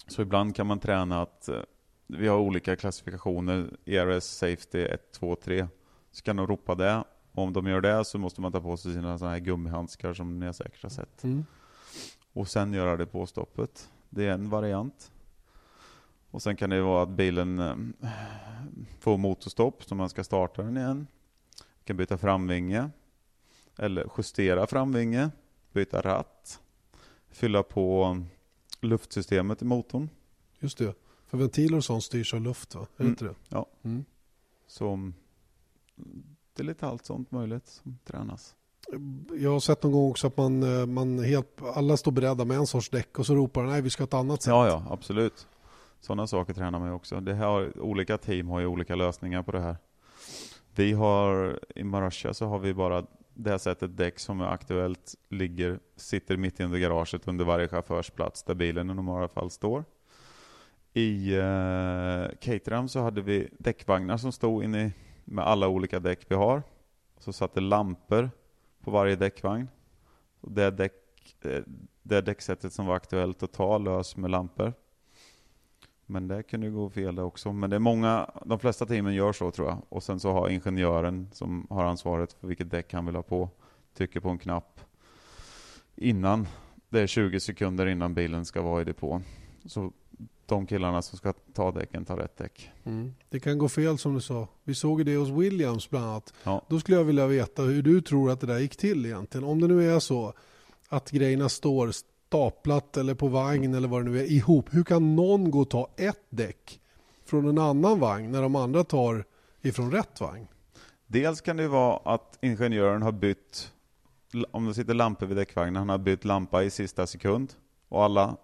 [0.06, 1.60] Så ibland kan man träna att eh,
[2.06, 5.66] vi har olika klassifikationer, ERS Safety 1, 2, 3.
[6.10, 7.04] Så kan de ropa det.
[7.32, 10.14] Och om de gör det så måste man ta på sig sina såna här gummihandskar
[10.14, 11.24] som ni har säkert har sett.
[11.24, 11.44] Mm.
[12.32, 13.90] Och sen göra det på stoppet.
[14.10, 15.12] Det är en variant.
[16.30, 17.76] Och sen kan det vara att bilen eh,
[19.00, 21.06] får motorstopp så man ska starta den igen.
[21.84, 22.90] kan byta framvinge.
[23.78, 25.30] Eller justera framvinge.
[25.72, 26.60] Byta ratt.
[27.30, 28.16] Fylla på
[28.80, 30.08] luftsystemet i motorn.
[30.58, 30.94] Just det.
[31.26, 32.86] För ventiler och sånt styrs av luft va?
[32.96, 33.10] Är Mm.
[33.12, 33.34] inte det?
[33.48, 33.66] Ja.
[33.82, 34.04] Mm.
[34.66, 35.12] Så
[36.54, 38.54] det är lite allt sånt möjligt som tränas.
[39.32, 42.56] Jag har sett någon gång också att man, eh, man helt, alla står beredda med
[42.56, 44.50] en sorts däck och så ropar de nej vi ska ha ett annat sätt.
[44.50, 45.46] Ja, ja, absolut.
[46.00, 47.20] Sådana saker tränar man ju också.
[47.20, 49.76] Det här, olika team har ju olika lösningar på det här.
[50.74, 55.14] Vi har, i Marussia så har vi bara det här sättet däck som är aktuellt,
[55.28, 59.84] ligger, sitter mitt under garaget under varje chaufförsplats där bilen i normala fall står.
[60.92, 64.92] I eh, Caterham så hade vi däckvagnar som stod inne
[65.24, 66.62] med alla olika däck vi har.
[67.18, 68.30] Så satt det lampor
[68.82, 69.68] på varje däckvagn.
[70.40, 70.92] Det, däck,
[71.42, 71.62] eh,
[72.02, 74.72] det däcksättet som var aktuellt att ta lös med lampor.
[76.06, 77.52] Men det kunde ju gå fel det också.
[77.52, 79.78] Men det är många, de flesta teamen gör så tror jag.
[79.88, 83.50] Och sen så har ingenjören som har ansvaret för vilket däck han vill ha på,
[83.94, 84.80] trycker på en knapp
[85.96, 86.48] innan.
[86.88, 89.24] Det är 20 sekunder innan bilen ska vara i depån.
[89.64, 89.92] Så
[90.46, 92.70] de killarna som ska ta däcken tar rätt däck.
[92.84, 93.14] Mm.
[93.28, 94.48] Det kan gå fel som du sa.
[94.64, 96.32] Vi såg det hos Williams bland annat.
[96.44, 96.62] Ja.
[96.68, 99.44] Då skulle jag vilja veta hur du tror att det där gick till egentligen.
[99.44, 100.32] Om det nu är så
[100.88, 104.74] att grejerna står staplat eller på vagn eller vad det nu är ihop.
[104.74, 106.80] Hur kan någon gå och ta ett däck
[107.24, 109.24] från en annan vagn när de andra tar
[109.62, 110.46] ifrån rätt vagn?
[111.06, 113.72] Dels kan det vara att ingenjören har bytt,
[114.50, 117.52] om det sitter lampor vid däckvagnen, han har bytt lampa i sista sekund
[117.88, 118.36] och alla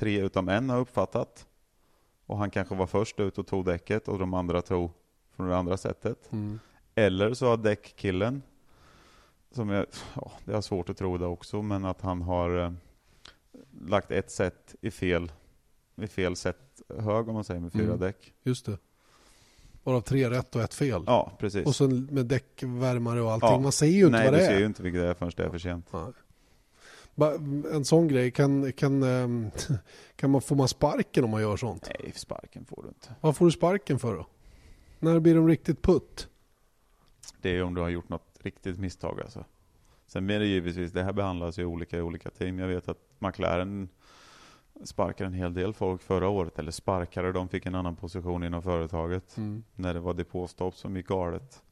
[0.00, 1.46] tre utom en har uppfattat.
[2.26, 4.90] Och han kanske var först ut och tog däcket och de andra tog
[5.36, 6.30] från det andra sättet.
[6.94, 8.42] Eller så har däckkillen,
[9.50, 12.72] som är, ja, det är svårt att tro det också, men att han har eh,
[13.86, 15.32] lagt ett set i fel,
[15.96, 17.98] i fel set hög om man säger med fyra Mm.
[18.00, 18.32] däck.
[18.42, 18.78] Just det.
[19.84, 21.02] Varav tre rätt och ett fel.
[21.06, 21.66] Ja, precis.
[21.66, 23.48] Och sen med däckvärmare och allting.
[23.50, 23.58] Ja.
[23.58, 24.58] Man ser ju inte Nej, vad du det ser är.
[24.58, 25.86] ju inte vilket det är förrän det är för sent.
[25.92, 26.02] Nej.
[27.72, 29.50] En sån grej, kan, kan, ehm,
[30.16, 31.90] kan man, får man sparken om man gör sånt?
[32.00, 33.14] Nej, sparken får du inte.
[33.20, 34.26] Vad får du sparken för då?
[34.98, 36.28] När blir de riktigt putt?
[37.40, 39.44] Det är om du har gjort något riktigt misstag alltså.
[40.06, 42.58] Sen blir det givetvis, det här behandlas ju olika i olika team.
[42.58, 43.88] Jag vet att McLaren
[44.84, 48.62] sparkade en hel del folk förra året, eller sparkade, de fick en annan position inom
[48.62, 49.36] företaget.
[49.74, 51.62] När det var depåstopp som gick galet.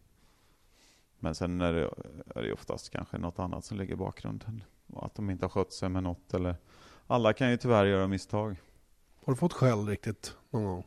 [1.19, 1.91] Men sen är det,
[2.35, 4.63] är det oftast kanske något annat som ligger i bakgrunden.
[4.97, 6.57] Att de inte har skött sig med något eller
[7.07, 8.57] alla kan ju tyvärr göra misstag.
[9.25, 10.87] Har du fått skäll riktigt någon gång?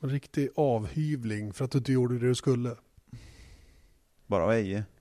[0.00, 2.76] En riktig avhyvling för att du inte gjorde det du skulle.
[4.26, 4.84] Bara av Eje.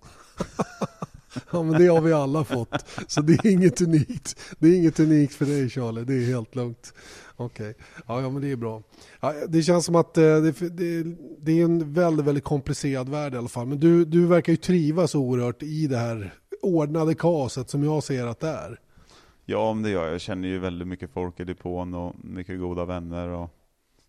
[1.52, 2.86] Ja men det har vi alla fått.
[3.08, 4.40] Så det är inget unikt.
[4.60, 6.94] Det är inget unikt för dig Charlie, det är helt lugnt.
[7.36, 7.84] Okej, okay.
[8.08, 8.84] ja, ja men det är bra.
[9.20, 11.04] Ja, det känns som att eh, det, det,
[11.42, 13.68] det, är en väldigt, väldigt komplicerad värld i alla fall.
[13.68, 18.28] Men du, du verkar ju trivas oerhört i det här ordnade kaoset som jag ser
[18.28, 18.80] att det är.
[19.46, 20.14] Ja, men det gör jag.
[20.14, 23.28] Jag känner ju väldigt mycket folk i depån och mycket goda vänner.
[23.28, 23.50] Och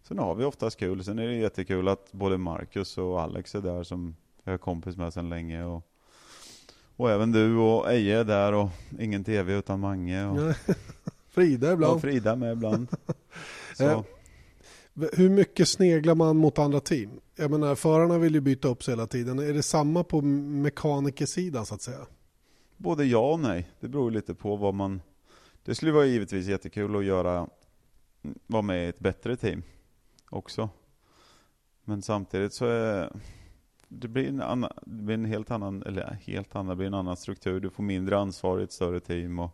[0.03, 1.05] sen har vi oftast kul.
[1.05, 4.97] Sen är det jättekul att både Marcus och Alex är där som jag är kompis
[4.97, 5.65] med sedan länge.
[5.65, 5.83] Och,
[6.97, 8.69] och även du och Eje är där och
[8.99, 10.25] ingen TV utan Mange.
[10.25, 10.55] Och,
[11.31, 11.95] Frida ibland.
[11.95, 12.89] Och Frida med ibland.
[13.81, 14.03] Eh,
[15.13, 17.11] hur mycket sneglar man mot andra team?
[17.37, 19.39] Jag menar, förarna vill ju byta upp sig hela tiden.
[19.39, 22.07] Är det samma på mekanikersidan så att säga?
[22.77, 23.69] Både ja och nej.
[23.81, 25.01] Det beror lite på vad man...
[25.65, 27.49] Det skulle vara givetvis jättekul att göra,
[28.47, 29.63] vara med i ett bättre team
[30.31, 30.69] också.
[31.85, 33.13] Men samtidigt så är
[33.89, 36.95] det blir en, annan, det blir en helt annan, eller helt annan, det blir en
[36.95, 37.61] annan struktur.
[37.61, 39.51] Du får mindre ansvar i ett större team och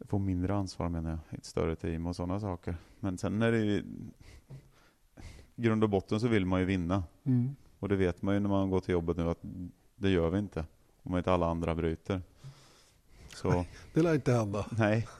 [0.00, 2.76] får mindre ansvar menar jag, i ett större team och sådana saker.
[3.00, 3.84] Men sen är det ju,
[5.56, 7.04] grund och botten så vill man ju vinna.
[7.24, 7.56] Mm.
[7.78, 9.42] Och det vet man ju när man går till jobbet nu att
[9.96, 10.64] det gör vi inte.
[11.04, 12.22] Om inte alla andra bryter.
[13.34, 13.64] Så.
[13.92, 14.66] Det lär inte hända.
[14.78, 15.08] Nej.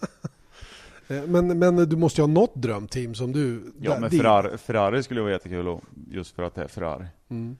[1.08, 3.72] Eh, men, men du måste ju ha något drömteam som du...
[3.80, 5.78] Ja, men Ferrari, Ferrari skulle vara jättekul
[6.10, 7.06] just för att det är Ferrari.
[7.28, 7.56] Mm.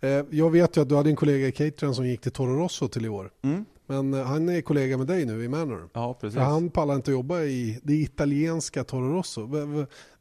[0.00, 2.56] Eh, jag vet ju att du hade en kollega i catering som gick till Toro
[2.56, 3.30] Rosso till i år.
[3.42, 3.64] Mm.
[3.86, 5.88] Men eh, han är kollega med dig nu i Manor.
[5.92, 6.34] Ja, precis.
[6.34, 9.48] För han pallar inte att jobba i det italienska Toro Rosso.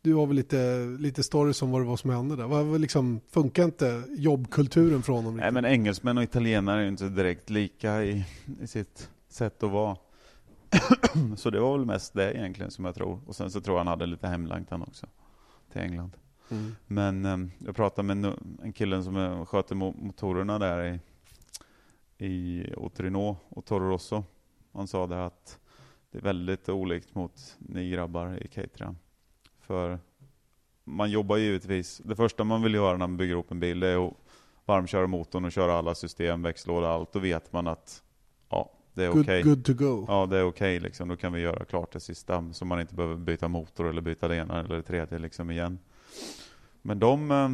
[0.03, 2.47] Du har väl lite, lite stories om vad det var som hände där.
[2.47, 5.37] Vad, liksom, funkar inte jobbkulturen från honom?
[5.37, 8.25] Nej, men engelsmän och italienare är ju inte direkt lika i,
[8.61, 9.97] i sitt sätt att vara.
[11.35, 13.19] så det var väl mest det egentligen som jag tror.
[13.25, 15.07] Och sen så tror jag han hade lite hemlängtan också
[15.71, 16.17] till England.
[16.49, 16.75] Mm.
[16.87, 18.33] Men um, jag pratade med
[18.63, 20.99] en kille som sköter motorerna där
[22.17, 24.23] i, i Otrino och Toro Rosso.
[24.73, 25.59] Han sa det att
[26.11, 28.97] det är väldigt olikt mot ni grabbar i caterern.
[29.71, 29.99] För
[30.83, 34.07] man jobbar givetvis, det första man vill göra när man bygger upp en bil är
[34.07, 34.13] att
[34.65, 37.13] varmköra motorn och köra alla system, växellåda, allt.
[37.13, 38.03] Då vet man att
[38.49, 39.21] ja, det är okej.
[39.21, 39.41] Okay.
[39.41, 40.05] Good, to go.
[40.07, 41.07] Ja, det är okej okay, liksom.
[41.07, 44.27] Då kan vi göra klart det sista så man inte behöver byta motor eller byta
[44.27, 45.79] det ena eller det tredje liksom igen.
[46.81, 47.49] Men de eh,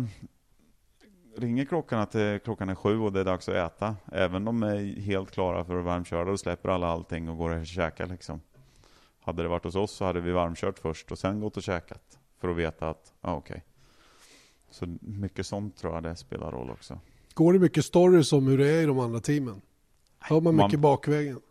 [1.41, 3.95] ringer klockan att klockan är sju och det är dags att äta.
[4.11, 7.49] Även om de är helt klara för att varmköra, då släpper alla allting och går
[7.49, 8.41] och käkar liksom.
[9.27, 12.19] Hade det varit hos oss så hade vi varmkört först och sen gått och käkat.
[12.39, 13.53] För att veta att, ja ah, okej.
[13.53, 13.61] Okay.
[14.69, 16.99] Så mycket sånt tror jag det spelar roll också.
[17.33, 19.61] Går det mycket stories om hur det är i de andra teamen?
[20.19, 21.41] Hör man mycket man, bakvägen?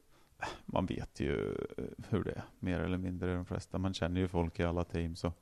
[0.66, 1.57] Man vet ju
[2.09, 3.79] hur det är, mer eller mindre de flesta.
[3.79, 5.16] Man känner ju folk i alla team.
[5.16, 5.33] Så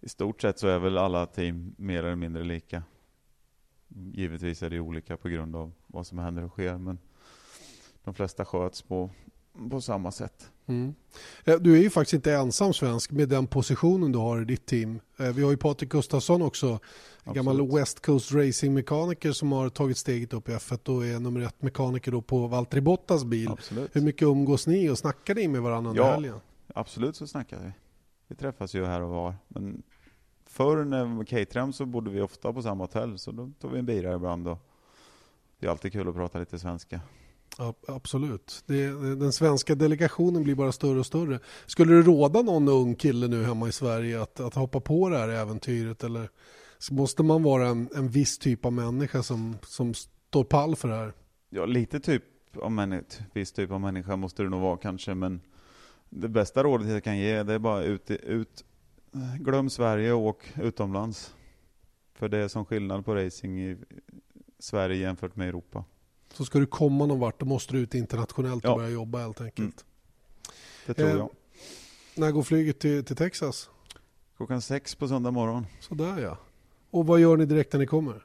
[0.00, 2.82] i stort sett så är väl alla team mer eller mindre lika.
[3.88, 6.98] Givetvis är det olika på grund av vad som händer och sker, men
[8.04, 9.10] de flesta sköts på,
[9.70, 10.50] på samma sätt.
[10.68, 10.94] Mm.
[11.44, 14.66] Eh, du är ju faktiskt inte ensam svensk med den positionen du har i ditt
[14.66, 15.00] team.
[15.16, 16.78] Eh, vi har ju Patrik Gustafsson också,
[17.24, 21.40] en gammal West Coast Racing-mekaniker som har tagit steget upp i F1 och är nummer
[21.40, 23.48] ett mekaniker då på Valtteri Bottas bil.
[23.48, 23.96] Absolut.
[23.96, 26.40] Hur mycket umgås ni och snackar ni med varandra under ja, helgen?
[26.74, 27.72] Absolut så snackar vi.
[28.28, 29.34] Vi träffas ju här och var.
[29.48, 29.82] Men
[30.46, 33.86] förr när caterham så bodde vi ofta på samma hotell, så då tog vi en
[33.86, 34.48] bira ibland.
[34.48, 34.58] Och
[35.58, 37.00] det är alltid kul att prata lite svenska.
[37.60, 38.64] Ja, absolut.
[38.66, 41.40] Det, den svenska delegationen blir bara större och större.
[41.66, 45.18] Skulle det råda någon ung kille nu hemma i Sverige att, att hoppa på det
[45.18, 46.04] här äventyret?
[46.04, 46.30] Eller
[46.90, 50.94] måste man vara en, en viss typ av människa som, som står pall för det
[50.94, 51.12] här?
[51.50, 52.22] Ja, lite typ
[52.62, 55.14] av människa, typ, viss typ av människa måste det nog vara kanske.
[55.14, 55.40] Men
[56.10, 58.64] det bästa rådet jag kan ge det är bara ut, ut
[59.38, 61.34] glöm Sverige och åk utomlands.
[62.14, 63.76] För det är som skillnad på racing i
[64.58, 65.84] Sverige jämfört med Europa.
[66.32, 68.76] Så ska du komma någon vart, då måste du ut internationellt och ja.
[68.76, 69.58] börja jobba helt enkelt.
[69.58, 69.72] Mm.
[70.86, 71.30] Det tror eh, jag.
[72.14, 73.70] När går flyget till, till Texas?
[74.36, 75.66] Klockan sex på söndag morgon.
[75.80, 76.38] Sådär ja.
[76.90, 78.24] Och vad gör ni direkt när ni kommer?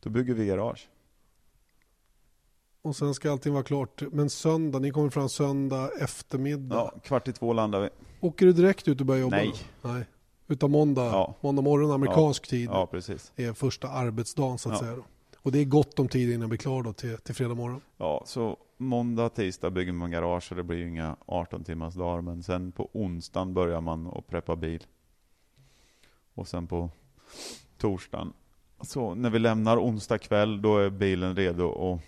[0.00, 0.88] Då bygger vi garage.
[2.82, 4.02] Och sen ska allting vara klart.
[4.12, 6.76] Men söndag, ni kommer fram söndag eftermiddag?
[6.76, 7.88] Ja, kvart i två landar vi.
[8.20, 9.36] Åker du direkt ut och börjar jobba?
[9.36, 9.54] Nej.
[9.82, 10.04] Nej.
[10.48, 11.34] Utan måndag, ja.
[11.40, 12.50] måndag morgon amerikansk ja.
[12.50, 13.32] tid ja, precis.
[13.36, 14.96] är första arbetsdagen så att säga.
[14.96, 15.04] Då.
[15.44, 17.80] Och det är gott om tid innan jag blir klar då till, till fredag morgon?
[17.96, 22.20] Ja, så måndag, tisdag bygger man garage och det blir ju inga 18 timmars dagar.
[22.20, 24.86] Men sen på onsdagen börjar man att preppa bil.
[26.34, 26.90] Och sen på
[27.78, 28.32] torsdagen
[28.80, 32.00] Så när vi lämnar onsdag kväll, då är bilen redo att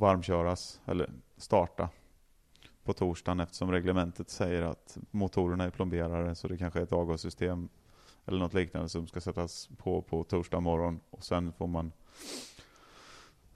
[0.00, 1.88] varmköras, eller starta
[2.84, 7.68] på torsdagen eftersom reglementet säger att motorerna är plomberade så det kanske är ett avgassystem
[8.26, 11.92] eller något liknande som ska sättas på på torsdag morgon och sen får man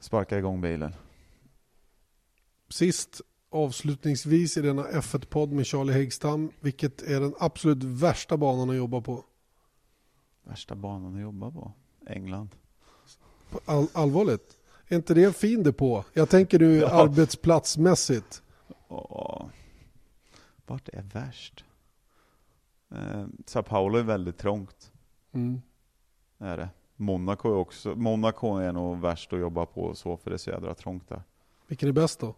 [0.00, 0.94] sparka igång bilen.
[2.68, 8.76] Sist avslutningsvis i denna F1-podd med Charlie Häggstam, vilket är den absolut värsta banan att
[8.76, 9.24] jobba på?
[10.44, 11.72] Värsta banan att jobba på?
[12.06, 12.48] England.
[13.64, 14.56] All, allvarligt?
[14.88, 16.04] Är inte det en fin depå?
[16.12, 16.88] Jag tänker nu Ja.
[17.02, 18.42] arbetsplatsmässigt.
[18.88, 19.46] Åh,
[20.66, 21.64] vart är värst?
[22.90, 24.92] Eh, Sao Paulo är väldigt trångt.
[25.32, 25.62] Mm.
[26.38, 26.68] Är det.
[26.96, 30.50] Monaco är också, Monaco är nog värst att jobba på så för det är så
[30.50, 31.22] jädra trångt där.
[31.66, 32.34] Vilken är bäst då?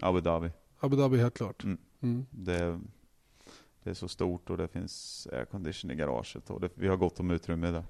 [0.00, 0.50] Abu Dhabi.
[0.78, 1.64] Abu Dhabi helt klart.
[1.64, 1.78] Mm.
[2.00, 2.26] Mm.
[2.30, 2.80] Det,
[3.82, 7.20] det är så stort och det finns aircondition i garaget och det, vi har gott
[7.20, 7.84] om utrymme där.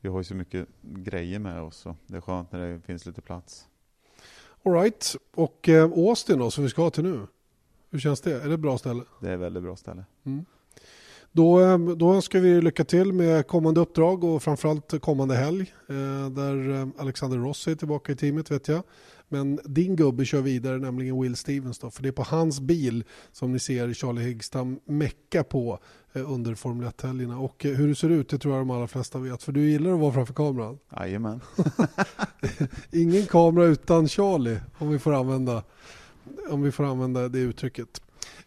[0.00, 3.06] Vi har ju så mycket grejer med oss så det är skönt när det finns
[3.06, 3.68] lite plats.
[4.62, 5.16] All right.
[5.34, 7.26] Och eh, Austin då, som vi ska till nu.
[7.90, 8.42] Hur känns det?
[8.42, 9.04] Är det ett bra ställe?
[9.20, 10.04] Det är ett väldigt bra ställe.
[11.34, 15.74] Då, då önskar vi lycka till med kommande uppdrag och framförallt kommande helg.
[15.88, 18.82] Eh, där eh, Alexander Rossi är tillbaka i teamet vet jag.
[19.28, 21.78] Men din gubbe kör vidare, nämligen Will Stevens.
[21.78, 25.78] Då, för det är på hans bil som ni ser Charlie Higgstam mecka på
[26.12, 27.38] eh, under Formel 1-helgerna.
[27.38, 29.42] Och hur det ser ut, det tror jag de allra flesta vet.
[29.42, 30.78] För du gillar att vara framför kameran.
[30.96, 31.40] Jajamän.
[32.90, 35.62] Ingen kamera utan Charlie, om vi får använda,
[36.50, 38.02] om vi får använda det uttrycket.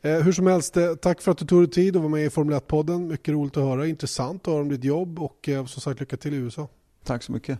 [0.05, 2.25] Eh, hur som helst, eh, tack för att du tog dig tid att vara med
[2.25, 3.07] i Formel 1-podden.
[3.07, 6.17] Mycket roligt att höra, intressant att höra om ditt jobb och eh, som sagt lycka
[6.17, 6.67] till i USA.
[7.03, 7.59] Tack så mycket.